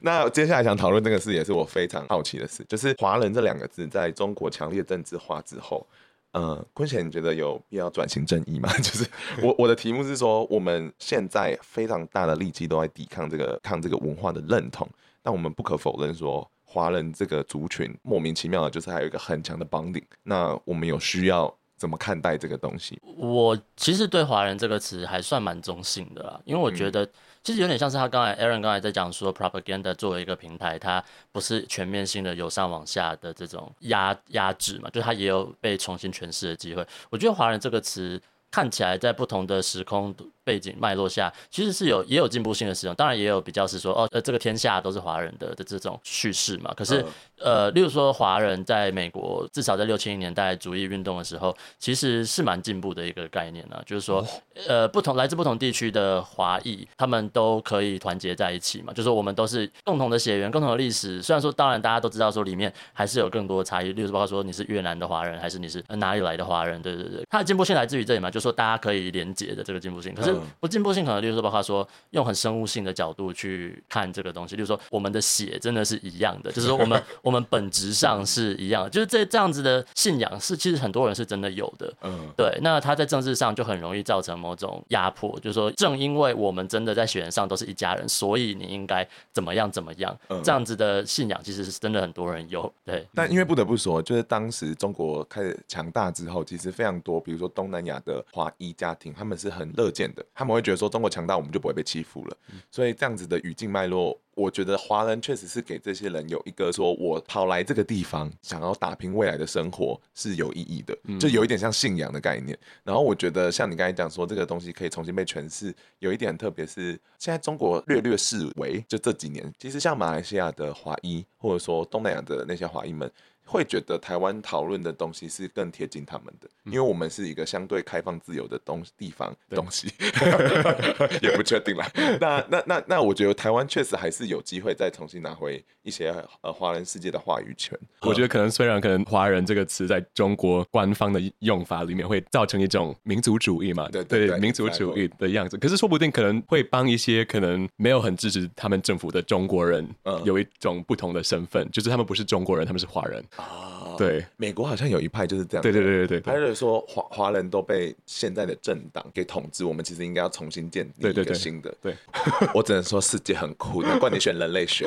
[0.06, 5.88] 那接下来想讨论这个事，也是我非常好奇的事，就是“华人”这两个字在中国强烈政治化之后，
[6.34, 8.70] 呃，坤贤，你觉得有必要转型正义吗？
[8.84, 9.10] 就是
[9.42, 14.86] 我我的题目是说，我们现在非常大的力气都在抵抗这个抗这个文化的认同，
[15.22, 20.04] 但我们不可否认说，华人这个族群莫名其妙的，就是还有一个很强的 bonding。
[20.24, 21.56] 那我们有需要。
[21.76, 22.98] 怎么看待这个东西？
[23.18, 27.06] 我其实对“华人”这个词还算蛮中性的啦，因为我觉得
[27.44, 36.88] 其实有点像是他刚才 Aaron 刚才在讲说，propaganda 作为一个平台，它不是全面性的由上往下的这种压压制嘛，就它也有被重新诠释的机会。
[37.10, 46.74] 我觉得“华人”这个词看起来在不同的时空背景脉络下，其实是有也有进步性的使用，当然也有比较是说哦，呃，这个天下都是华人的的这种叙事嘛。
[46.76, 47.06] 可是，
[47.40, 53.82] 呃，例如说华人在美国，至少在六七零年代主义运动的时候，其实是蛮进步的一个概念呢。
[53.86, 54.26] 就是说，
[54.68, 58.92] 呃，不同来自不同地区的华裔，他们都可以团结在一起嘛。
[58.92, 61.22] 就是说我们都是共同的血缘，共同的历史。
[61.22, 67.24] 虽然说，当然大家都知道说里面还是有更多的差异，例如说包括说你是越南的华人，还是你是哪里来的华人，对对对。
[67.30, 70.14] 它的进步性来自于这里嘛，就是说大家可以连结的这个进步性。
[70.14, 71.22] 可是不进步性可能。
[71.22, 82.58] 例如说，包括说用很生物性的角度去看这个东西，例如说我们的血真的是一样的， 就是说我们 我们本质上是一样的，就是这这样子的信仰是其实很多人是真的有的，嗯，对。
[82.62, 93.06] 那他在政治上就很容易造成某种压迫，就是说正因为我们真的在血缘上都是一家人，所以你应该怎么样怎么样，这样子的信仰其实是真的很多人有，对。
[93.14, 102.38] 但因为不得不说，就是当时中国开始强大之后，其实非常多，比如说东南亚的华裔家庭，他们是很乐见的，他们会觉得说中国强大，我们就不会被欺负了。
[102.72, 112.58] 所以这样子的语境脉络，我觉得华人确实是给这些人有一个说，我跑来这个地方，想要打拼未来的生活是有意义的，就有一点像信仰的概念。
[112.84, 123.12] 然后我觉得像你刚才讲说，这个东西可以重新被诠释，有一点特别是，现在中国略略视为，就这几年，其实像马来西亚的华裔，或者说东南亚的那些华裔们。
[123.46, 129.92] 会觉得台湾讨论的东西是更贴近他们的，因为我们是一个相对开放自由的东地方东西，
[131.22, 131.90] 也不确定啦。
[132.20, 137.78] 那那那那，我觉得台湾确实还是有机会再重新拿回一些呃华人世界的话语权。
[138.02, 149.88] 我觉得可能虽然可能华人这个词在中国官方的用法里面会造成一种民族主义嘛，对对，对，对民族主义的样子，可是说不定可能会帮一些可能没有很支持他们政府的中国人，
[150.24, 153.24] 有一种不同的身份，就是他们不是中国人，他们是华人。
[153.36, 161.74] 啊，对，美国好像有一派就是这样，对对对对对，他就是说华华人都被现在的政党给统治，我们其实应该要重新建立一个新的。
[161.82, 161.96] 对，
[162.54, 164.86] 我只能说世界很酷，难怪你选人类学。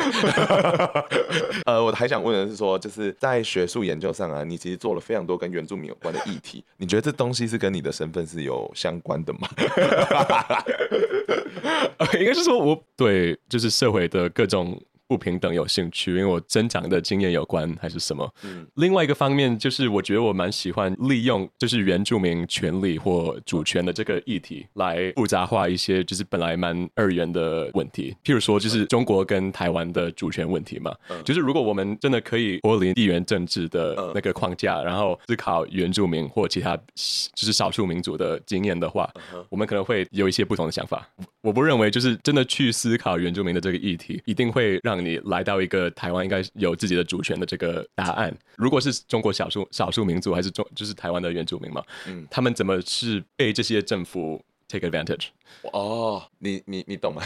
[1.67, 9.49] 呃，我还想问的是说，就是在学术研究上啊，你其实做了非常多跟原住民有关的议题，你觉得这东西是跟你的身份是有相关的吗？
[12.19, 14.81] 应该是说我对就是社会的各种。
[15.09, 18.29] 不平等有兴趣，因为我增长的经验有关还是什么？
[18.45, 30.95] 嗯，另外一个方面就是，我觉得我蛮喜欢利用就是原住民权利或主权的这个议题来复杂化一些就是本来蛮二元的问题，譬如说就是中国跟台湾的主权问题嘛。
[31.09, 39.09] 嗯，就是如果我们真的可以脱离地缘政治的那个框架，然后思考原住民或其他就是少数民族的经验的话，
[39.49, 41.09] 我们可能会有一些不同的想法。
[41.43, 48.35] 我不认为就是真的去思考原住民的这个议题，一定会让你来到一个台湾应该有自己的主权的这个答案。
[48.57, 51.83] 如果是中国少数少数民族，还是中就是台湾的原住民嘛？
[52.07, 55.27] 嗯，他们怎么是被这些政府 take advantage？
[55.73, 57.23] 哦，你你你懂吗？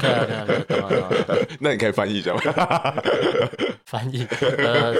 [0.00, 1.46] 对啊对啊，懂啊懂啊。
[1.60, 2.40] 那你可以翻译一下吗？
[3.84, 4.26] 翻译
[4.58, 4.94] 呃。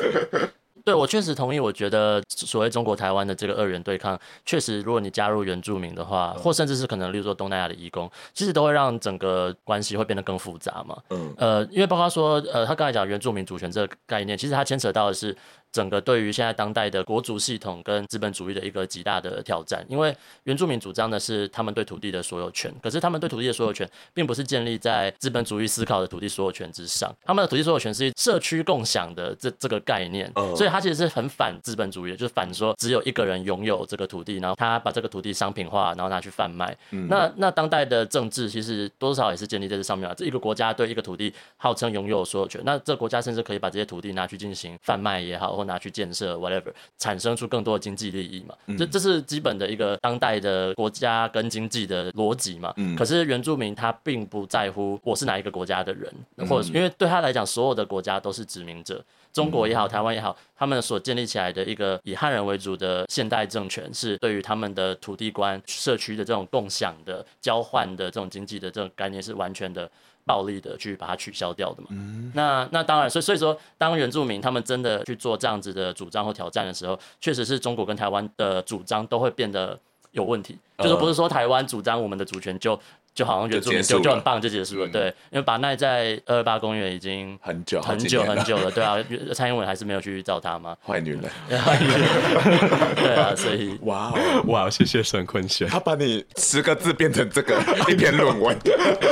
[0.84, 1.58] 对，我确实同意。
[1.58, 10.96] 我觉得所谓中国台湾的这个二元对抗，确实，如果你加入原住民的话，或甚至是可能，例如说东南亚的移工，其实都会让整个关系会变得更复杂嘛。
[11.10, 15.36] 嗯，呃，因为包括说，呃，他刚才讲原住民主权这个概念，其实它牵扯到的是。
[15.74, 36.76] 整个对于现在当代的国族系统跟资本主义的一个极大的挑战，因为原住民主张的是他们对土地的所有权，可是他们对土地的所有权并不是建立在资本主义思考的土地所有权之上，他们的土地所有权是社区共享的这这个概念，所以他其实是很反资本主义的，就是反说只有一个人拥有这个土地，然后他把这个土地商品化，然后拿去贩卖。
[37.08, 48.54] 那那当代的政治其实多少也是建立在这上面啊，这一个国家对一个土地号称拥有所有权，那这个国家甚至可以把这些土地拿去进行贩卖也好，拿去建设，whatever，产生出更多的经济利益嘛？
[48.78, 52.74] 这这是基本的一个当代的国家跟经济的逻辑嘛？
[52.96, 56.12] 可是原住民他并不在乎我是哪一个国家的人，
[56.48, 69.90] 或者因为对他来讲，所有的国家都是殖民者，中国也好，台湾也好，他们所建立起来的一个以汉人为主的现代政权，是对于他们的土地观、社区的这种共享的交换的这种经济的这种概念是完全的。
[70.24, 71.88] 暴力的去把它取消掉的嘛。
[71.90, 79.78] 嗯、那那当然，所以所以说，当原住民他们真的去做这样子的主张或挑战的时候，确实是中国跟台湾的主张都会变得
[80.12, 80.58] 有问题。
[80.76, 82.78] 呃、就是不是说台湾主张我们的主权就。
[83.14, 84.88] 就好像原住民就就很棒，就结束了。
[84.88, 88.70] 对，因为把奈在二二八公园已经很久很久很久了。
[88.70, 88.96] 对啊，
[89.34, 90.76] 蔡英文还是没有去找他吗？
[90.84, 91.22] 坏女人。
[91.48, 94.12] 对啊，所以哇
[94.46, 98.56] 哇，谢谢沈坤轩，他把你十个字变成这个 一篇论文，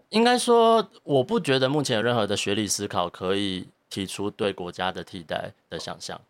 [0.10, 6.22] 应该说，我不觉得目前有任何的学历思考可以提出对国家的替代的想象。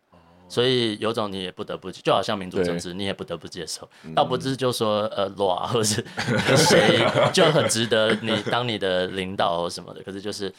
[0.46, 3.88] 所以有种你也不得不，就好像民主政治，你也不得不接受。
[4.14, 6.04] 倒不是就说呃，裸或者是
[6.56, 7.00] 谁
[7.32, 10.02] 就很值得你当你的领导或什么的。
[10.02, 10.52] 可是就是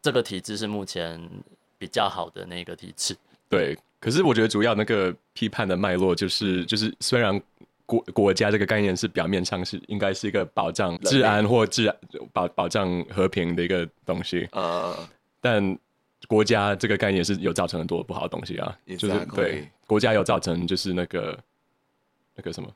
[0.00, 1.20] 这个体制是目前
[1.76, 3.16] 比较好的那个体制。
[3.48, 7.38] 对，可是我觉得主要那个批判的脉络就是就是虽然
[7.84, 11.96] 国国家这个概念是表面上是应该是一个保障治安或治安
[12.32, 14.96] 保保障和平的一个东西啊，
[15.40, 15.78] 但。
[16.26, 18.96] 国家这个概念是有造成很多不好的东西啊，Exactly.
[18.96, 21.38] 就是对国家有造成就是那个
[22.34, 22.68] 那个什么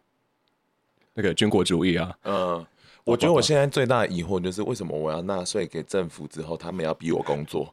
[1.14, 2.66] 那个军国主义啊，嗯。
[3.04, 7.68] 我觉得我现在最大的疑惑就是为什么我要纳税给政府之后，他们要逼我工作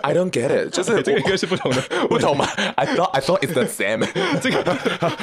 [0.00, 2.46] ？I don't get it，就是 这个应该是不同的， 不同吗
[2.76, 4.06] ？I thought I thought it's the same。
[4.40, 4.64] 这个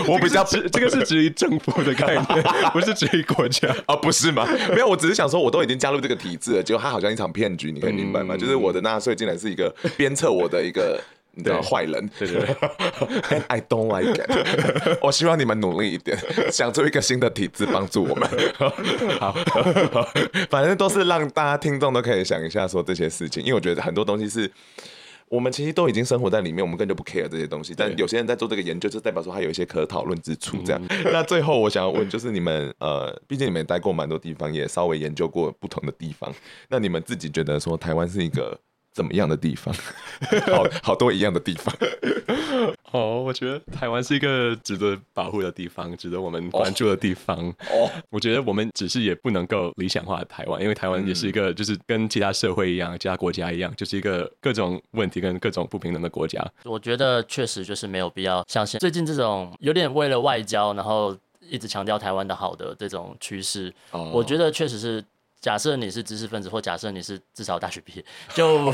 [0.07, 3.95] 我比较这个是质疑政府的概念，不是质疑国家啊？
[3.95, 4.47] 不是吗？
[4.69, 8.37] 没有，我只是想说，我都已经加入这个体制了，结果它好像一场骗局，你可以明白吗？
[8.37, 11.01] 就是我的纳税竟然是一个鞭策我的一个。
[11.39, 12.47] 你知道坏人，对对对，
[13.39, 14.99] And I don't like it。
[15.01, 16.17] 我希望你们努力一点，
[16.51, 18.29] 想出一个新的体制帮助我们。
[19.19, 19.33] 好，
[20.51, 24.51] 反正都是让大家听众都可以想一下说这些事情，因为我觉得很多东西是
[25.29, 27.73] 我们其实都已经生活在里面，我们根本就不 care 这些东西。
[27.77, 30.57] 但有些人在做这个研究，就代表说他有一些可讨论之处。
[30.65, 36.33] 这样，那最后我想要问，就是你们呃，毕竟你们也待过蛮多地方，也稍微研究过不同的地方，
[36.67, 38.59] 那你们自己觉得说台湾是一个？
[38.91, 39.73] 怎么样的地方？
[40.47, 41.73] 好 好多一样的地方。
[42.91, 47.37] 哦，我觉得台湾是一个值得保护的地方，值得我们关注的地方。
[47.71, 56.43] 哦，我觉得我们只是也不能够理想化台湾，因为台湾也是一个，就是跟其他社会一样，其他国家一样，就是一个各种问题跟各种不平等的国家。
[56.63, 61.15] 我觉得确实就是没有必要相信最近这种有点为了外交，然后
[61.47, 63.71] 一直强调台湾的好的这种趋势。
[63.91, 65.03] 哦，我觉得确实是。
[65.41, 68.71] 假设你是知识分子，或假设你是至少大学毕业，就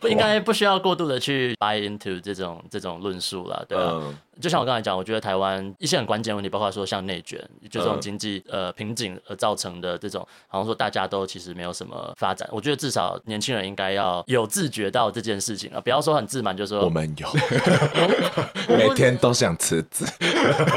[0.00, 3.90] 不应该不需要过度的去 buy into 这种这种论述了，对吧？
[3.94, 7.38] 嗯就像我刚才讲，我觉得台湾一些很关键问题，包括说像内卷，
[7.70, 12.48] 就这种经济呃瓶颈而造成的这种，好像说大家都其实没有什么发展。
[12.50, 17.28] 我觉得至少年轻人应该要有自觉到这件事情啊，不要说很自满，就说我们有，
[18.76, 20.04] 每天都想辞职。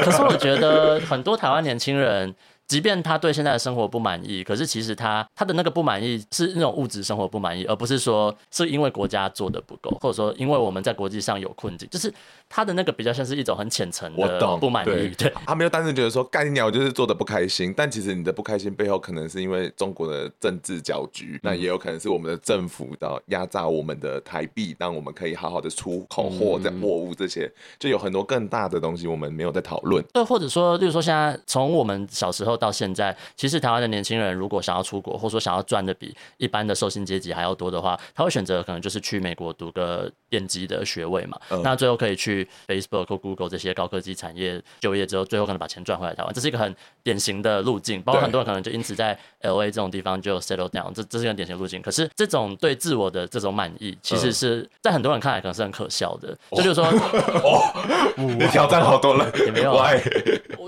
[0.04, 2.32] 可是我觉得很多台湾年轻人。
[2.68, 12.12] 即便他对现在的生活不满意，可是其实他他的那个不满意是那种物质生活不满意，而不是说是因为国家做的不够，或者说因为我们在国际上有困境，就是
[12.48, 14.90] 他的那个比较像是一种很浅层的不满意。
[14.90, 30.04] 对，对他没有单纯觉得说干鸟就是做的不开心，但其实你的不开心背后可能是因为中国的政治搅局，嗯、那也有可能是我们的政府的压榨我们的台币，让我们可以好好的出口货在货物这些，就有很多更大的东西我们没有在讨论。
[30.12, 32.58] 对，或者说，例如说现在从我们小时候。
[32.58, 41.38] 到现在，其实台湾的年轻人如果想要出国，或者说想要赚的比一般的受薪阶级还要多的话，他会选择可能就是去美国读个电机的学位嘛。
[41.50, 48.02] 嗯、那最后可以去 Facebook 或 Google 这些高科技产业就业之后，最后可能把钱赚回来台湾，这是一个很典型的路径。
[48.02, 51.80] 包括很多人可能就因此在 LA 这种地方就 settle down，这这是一个典型的路径。
[51.80, 56.36] 可是这种对自我的这种满意，其实是在很多人看来可能是很可笑的。
[56.52, 57.60] 就，就是说，哦，
[58.16, 59.72] 你挑战好多了，也没有。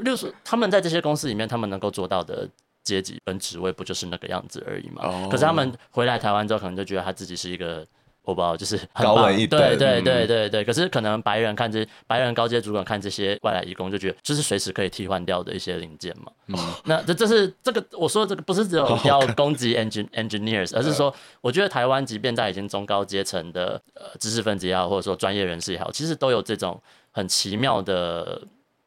[0.00, 2.48] 例如说，他们在这些公司里面，他们能够做到的
[2.82, 5.02] 阶级跟职位，不就是那个样子而已吗？
[5.04, 7.86] 哦、可是他们回来台湾之后，可能就觉得他自己是一个。
[8.22, 10.64] 我不知道，就是很高人一等，对对对对对。
[10.64, 16.30] 可是可能白人看这白人高阶主管看这些外来移工，就觉得就是随时可以替换掉的一些零件嘛。
[16.48, 28.40] 嗯，那这这是这个我说的这个不是只有要攻击 engin engineers，而是说我觉得台湾即便在已经中高阶层的呃知识分子也好，或者说专业人士也好，其实都有这种很奇妙的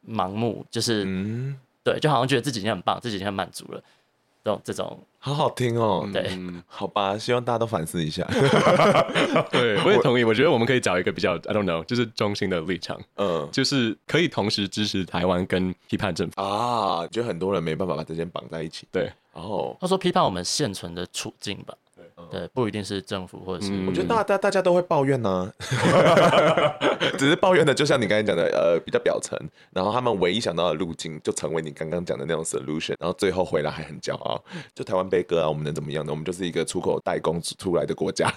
[0.08, 3.82] 盲目，就是嗯，对，就好像觉得自己已经很棒，自己已经很满足了。
[4.44, 8.22] 这种这种好好听哦，对，嗯，好吧，希望大家都反思一下。
[9.50, 10.22] 对，我也同意。
[10.22, 17.06] 我觉得我们可以找一个比较，I don't know，就是中心的立场，嗯，就是可以同时支持台湾跟批判政府啊。
[17.06, 18.86] 觉得很多人没办法把这些绑在一起。
[18.92, 21.74] 对，然后他说批判我们现存的处境吧。
[22.30, 25.52] 对，不一定是政府，或者是、嗯、我觉得大大大家都会抱怨呢、啊，
[27.18, 29.38] 只是抱怨的，就像你刚才讲的，呃，比较表层，
[29.72, 34.42] 然后他们唯一想到的路径就成为你刚刚讲的那种 solution，然后最后回来还很骄傲，
[34.74, 36.12] 就台湾悲歌啊，我们能怎么样呢？
[36.12, 38.32] 我们就是一个出口代工出来的国家，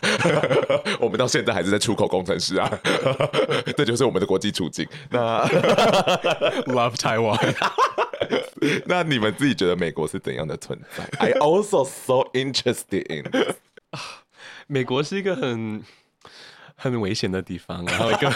[0.99, 2.79] 我们到现在还是在出口工程师啊，
[3.75, 4.87] 这就是我们的国际处境。
[5.09, 5.45] 那
[6.65, 7.37] Love Taiwan，
[8.85, 13.23] 那你们自己觉得美国是怎样的存在？I also so interested in。
[13.91, 13.99] 啊，
[14.67, 15.83] 美国是一个很
[16.75, 18.31] 很危险的地方，然后一个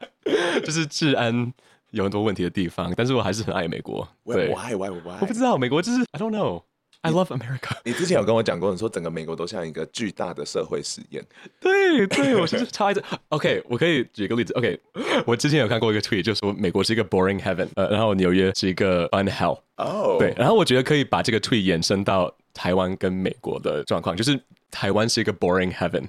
[0.64, 1.52] 就是治安
[1.90, 4.06] 有很多问题的地方，但是我还是很爱美国。
[4.24, 5.18] 对，Why why why？
[5.20, 6.62] 我不知道，美国就是 I don't know。
[7.02, 7.76] I love America。
[7.84, 11.24] 你之前有跟我讲过，你说整个美国都像一个巨大的社会实验。
[11.60, 13.00] 对对，我就是超爱这。
[13.28, 14.52] OK，我可以举一个例子。
[14.54, 14.80] OK，
[15.24, 19.60] 我之前有看过一个 tweet，就说美国是一个 boring heaven，呃，然后纽约是一个 fun hell。
[19.76, 24.40] 哦，对，然后我觉得可以把这个 tweet 延伸到台湾跟美国的状况，就是。
[24.68, 26.06] 台湾是一个 boring heaven，、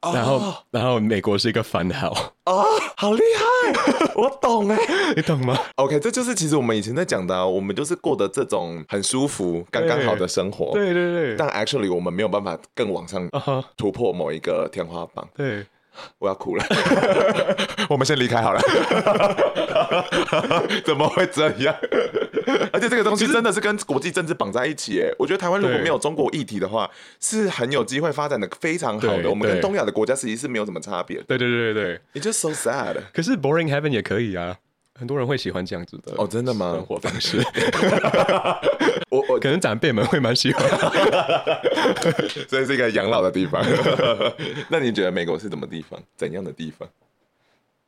[0.00, 0.14] oh.
[0.14, 2.12] 然后然后美国是一个 fun hell。
[2.44, 4.76] 哦，oh, 好厉害， 我懂哎，
[5.16, 10.72] 你懂吗？OK，这就是其实我们以前在讲的、啊，我们就是过的这种很舒服、刚刚好的生活。
[10.72, 11.36] 对对对。
[11.36, 13.26] 但 actually 我们没有办法更往上
[13.76, 15.24] 突破某一个天花板。
[15.24, 15.36] Uh huh.
[15.36, 15.66] 对。
[16.18, 16.64] 我要哭了，
[17.88, 18.60] 我们先离开好了。
[20.84, 21.74] 怎么会这样？
[22.72, 25.14] 而且这个东西真的是跟国际政治绑在一起耶。
[25.18, 26.90] 我觉得台湾如果没有中国议题的话，
[27.20, 29.28] 是很有机会发展的非常好的。
[29.28, 31.16] 我们跟东亚的国家实际是没有什么差别。
[31.22, 32.96] 对对对对对，It's just so sad。
[33.12, 34.56] 可是 Boring Heaven 也可以啊。
[34.94, 36.72] 很多人会喜欢这样子的哦，真的吗？
[36.74, 37.38] 生活方式，
[39.10, 40.68] 我我可能长辈们会蛮喜欢，
[42.48, 43.64] 所以是一个养老的地方。
[44.68, 45.98] 那你觉得美国是什么地方？
[46.16, 46.88] 怎样的地方？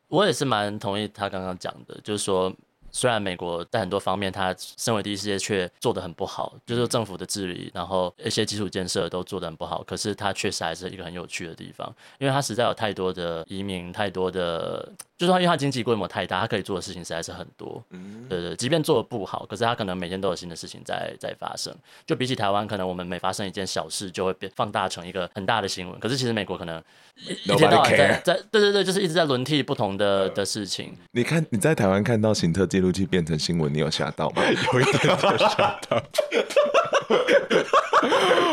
[0.09, 2.52] 我也是蛮同意他刚刚讲的，就是说。
[2.95, 9.82] 虽然美国在很多方面，它身为第一世界却做得很不好，就是政府的治理，然后一些基础建设都做得很不好。
[9.82, 14.88] 可是它确实还是一个很有趣的地方，因为它实在有太多的移民，太多的，
[15.18, 17.82] 就是说因为它经济规模太大，它可以做的事情实在是很多。
[17.90, 21.74] 嗯，对对，即便做的不好，可是它可能每天都有新的事情在在发生。
[22.07, 25.99] 就比起台湾，可能我们每发生一件小事就会变放大成一个很大的新闻。
[25.99, 26.80] 可是其实美国可能
[27.26, 30.97] 一天到晚在在，对对对，就是一直在轮替不同的的事情。
[31.11, 34.43] 你看你在台湾看到行特记录器变成新闻，你有吓到吗？
[34.72, 36.03] 有一点点吓到。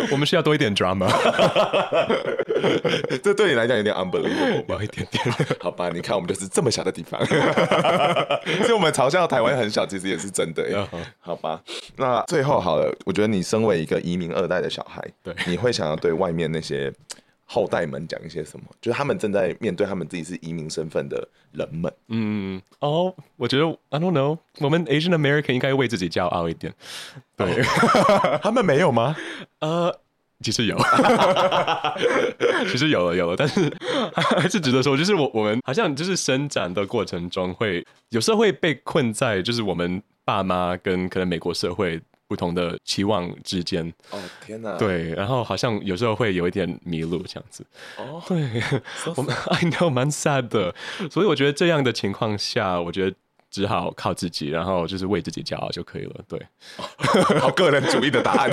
[0.10, 1.10] 我们需要多一点 drama。
[3.22, 5.24] 这对你来讲有点 unbelievable，有一点点。
[5.60, 10.88] 好吧，你看我们就是这么小的地方，所以我们嘲笑台湾很小，其实也是真的。
[11.20, 11.62] 好吧，
[11.98, 16.92] 那最后好了，我觉得你身为一个移民二代的小孩，对，你会想要对外面那些。
[17.54, 18.66] 后代们讲一些什么？
[18.80, 21.94] 就是他们正在面对他们自己是移民身份的人们。
[22.08, 26.74] 嗯，哦，我觉得 I don't know，我们 Asian American 应该为自己骄傲一点。
[27.36, 27.62] 对，
[28.42, 29.18] 他们没有吗？
[29.60, 29.94] 呃，
[30.40, 30.78] 其实有，
[32.72, 33.70] 其实有了有了，但是
[34.16, 42.02] 还是值得说，就是我我们好像就是生长的过程中会有时候会被困在就是我们爸妈跟可能美国社会。
[42.32, 47.66] 不同的期望之间，哦天哪，对，然后好像有时候会有一点迷路这样子，
[47.98, 48.62] 哦，对
[48.96, 50.74] ，so 我们 I know 蛮 sad 的，
[51.12, 53.18] 所以我觉得这样的情况下，我觉得。
[53.52, 56.16] 只好靠自己，然后就是为自己骄傲就可以了。
[56.28, 56.40] 对，
[57.40, 58.50] 好个人主义的答案，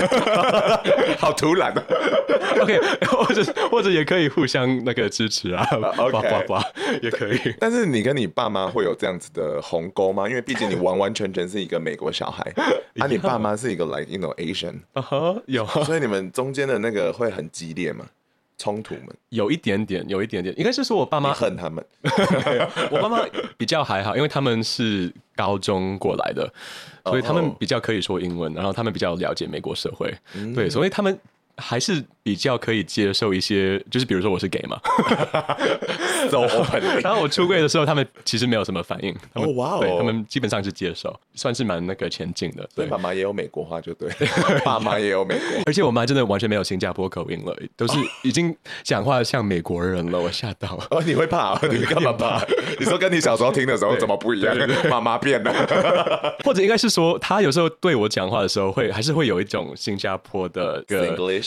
[1.19, 1.83] 好突然的。
[2.61, 2.77] OK，
[3.07, 6.55] 或者或者也可以互相那个支持啊，呱呱呱
[7.01, 7.39] 也可以。
[7.61, 10.29] 但是你跟你爸妈会有这样子的鸿沟吗？
[10.29, 12.43] 因为毕竟你完完全全是一个美国小孩，
[12.99, 18.05] 啊，你爸妈是一个 like you know Asian，啊哈，有，所以你们中间的那个会很激烈吗？
[18.59, 19.07] 冲突们。
[19.31, 21.83] 有一点点，有一点点，应该是说我爸妈恨他们。
[22.91, 23.25] 我爸妈
[23.57, 26.53] 比较还好，因为他们是高中过来的，
[27.05, 30.15] 所以他们比较可以说英文，然后他们比较了解美国社会，
[30.55, 31.19] 对，所以他们
[31.59, 34.79] 还是比较可以接受一些，就是比如说我是 gay 嘛，
[36.31, 36.83] so open。
[37.03, 39.15] 然后我出柜的时候，他们其实没有什么反应。
[39.35, 42.69] 哦哇哦，对，他们基本上是接受，算是蛮那个前进的。
[42.75, 44.09] 对，妈妈也有美国话，就对，
[44.65, 50.79] 爸妈也有美国，而且我妈真的完全没有新加坡口音了，都是已经讲话像美国人了，我吓到。
[50.91, 51.59] 哦，你会怕？
[51.69, 52.45] 你干嘛怕？
[52.79, 54.57] 你说跟你小时候听的时候怎么不一样？
[54.89, 60.83] 妈妈变了，或者应该是说，他有时候对我讲话的时候，会还是会有一种新加坡的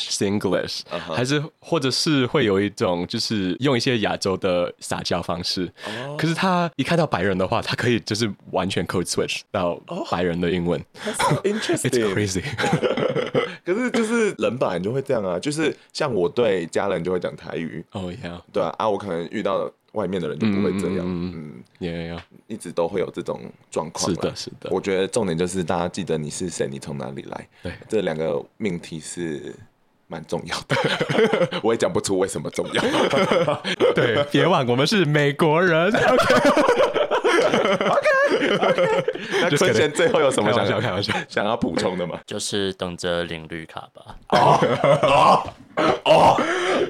[0.09, 0.81] Singlish，Singlish，
[1.13, 5.71] 还是或者是会有一种就是用一些亚洲的撒娇方式。
[6.17, 9.75] 可是他一看到白人的话，他可以就是完全 code switch 到
[10.09, 10.83] 白人的英文。
[11.43, 12.43] Interesting，It's crazy。
[13.63, 17.85] 可是就是人本来就会这样啊，就是像我对家人就会讲台语。
[17.91, 20.99] 哦呀，对啊，啊，我可能遇到外面的人就不会这样。
[21.01, 23.39] 嗯，也一直都会有这种
[23.69, 24.09] 状况。
[24.09, 24.69] 是的，是的。
[24.71, 27.47] 我觉得重点就是大家记得你是谁，你从哪里来。
[27.61, 29.55] 对，这两个命题是
[30.12, 30.76] 蛮重要的。
[31.64, 32.84] 我也讲不出为什么重要。
[33.95, 35.89] 对，别忘我们是美国人。
[38.41, 39.03] OK，OK，
[39.41, 42.20] 那春贤最后有什么想开玩笑想要补充的吗？
[42.28, 44.16] 就是等着领绿卡吧。
[44.30, 45.47] 哦
[46.05, 46.39] 哦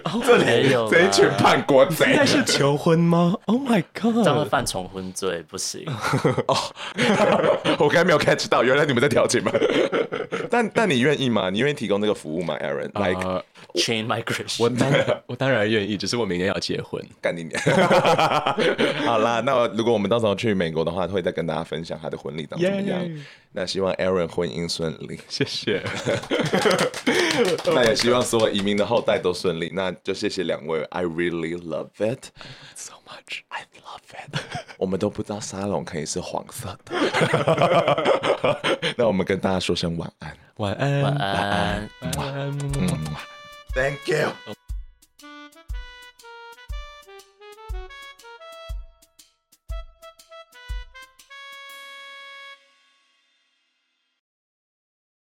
[0.03, 0.21] 哦！
[0.25, 4.15] 这里这一群叛国贼，现在是求婚吗？Oh my god！
[4.15, 5.85] 这样会犯重婚罪，不行。
[6.47, 6.55] 哦，
[7.77, 9.51] 我刚才没有 catch 到，原来你们在调情吗？
[10.49, 11.49] 但但你愿意吗？
[11.49, 13.43] 你愿意提供这个服务吗，Aaron？Like
[13.75, 14.63] chain migration？
[14.63, 17.61] 我当然我当然愿意，只是我明年要结婚，干你娘！
[19.05, 22.99] 好啦，那如果我们到时候去美国的话，会再跟大家分享他的婚礼长怎么样。
[23.53, 25.83] 那希望 Aaron 婚姻顺利， 谢谢。
[27.67, 29.69] 那也希望所有移民的后代都顺利。
[29.73, 32.25] 那就谢谢两位，I really love it
[32.75, 33.41] so much.
[33.49, 34.39] I love it。
[34.77, 36.93] 我们都不知道沙龙可以是黄色的。
[38.97, 42.57] 那我们跟大家说声晚安，晚安，晚安，晚安。
[43.73, 44.55] Thank you。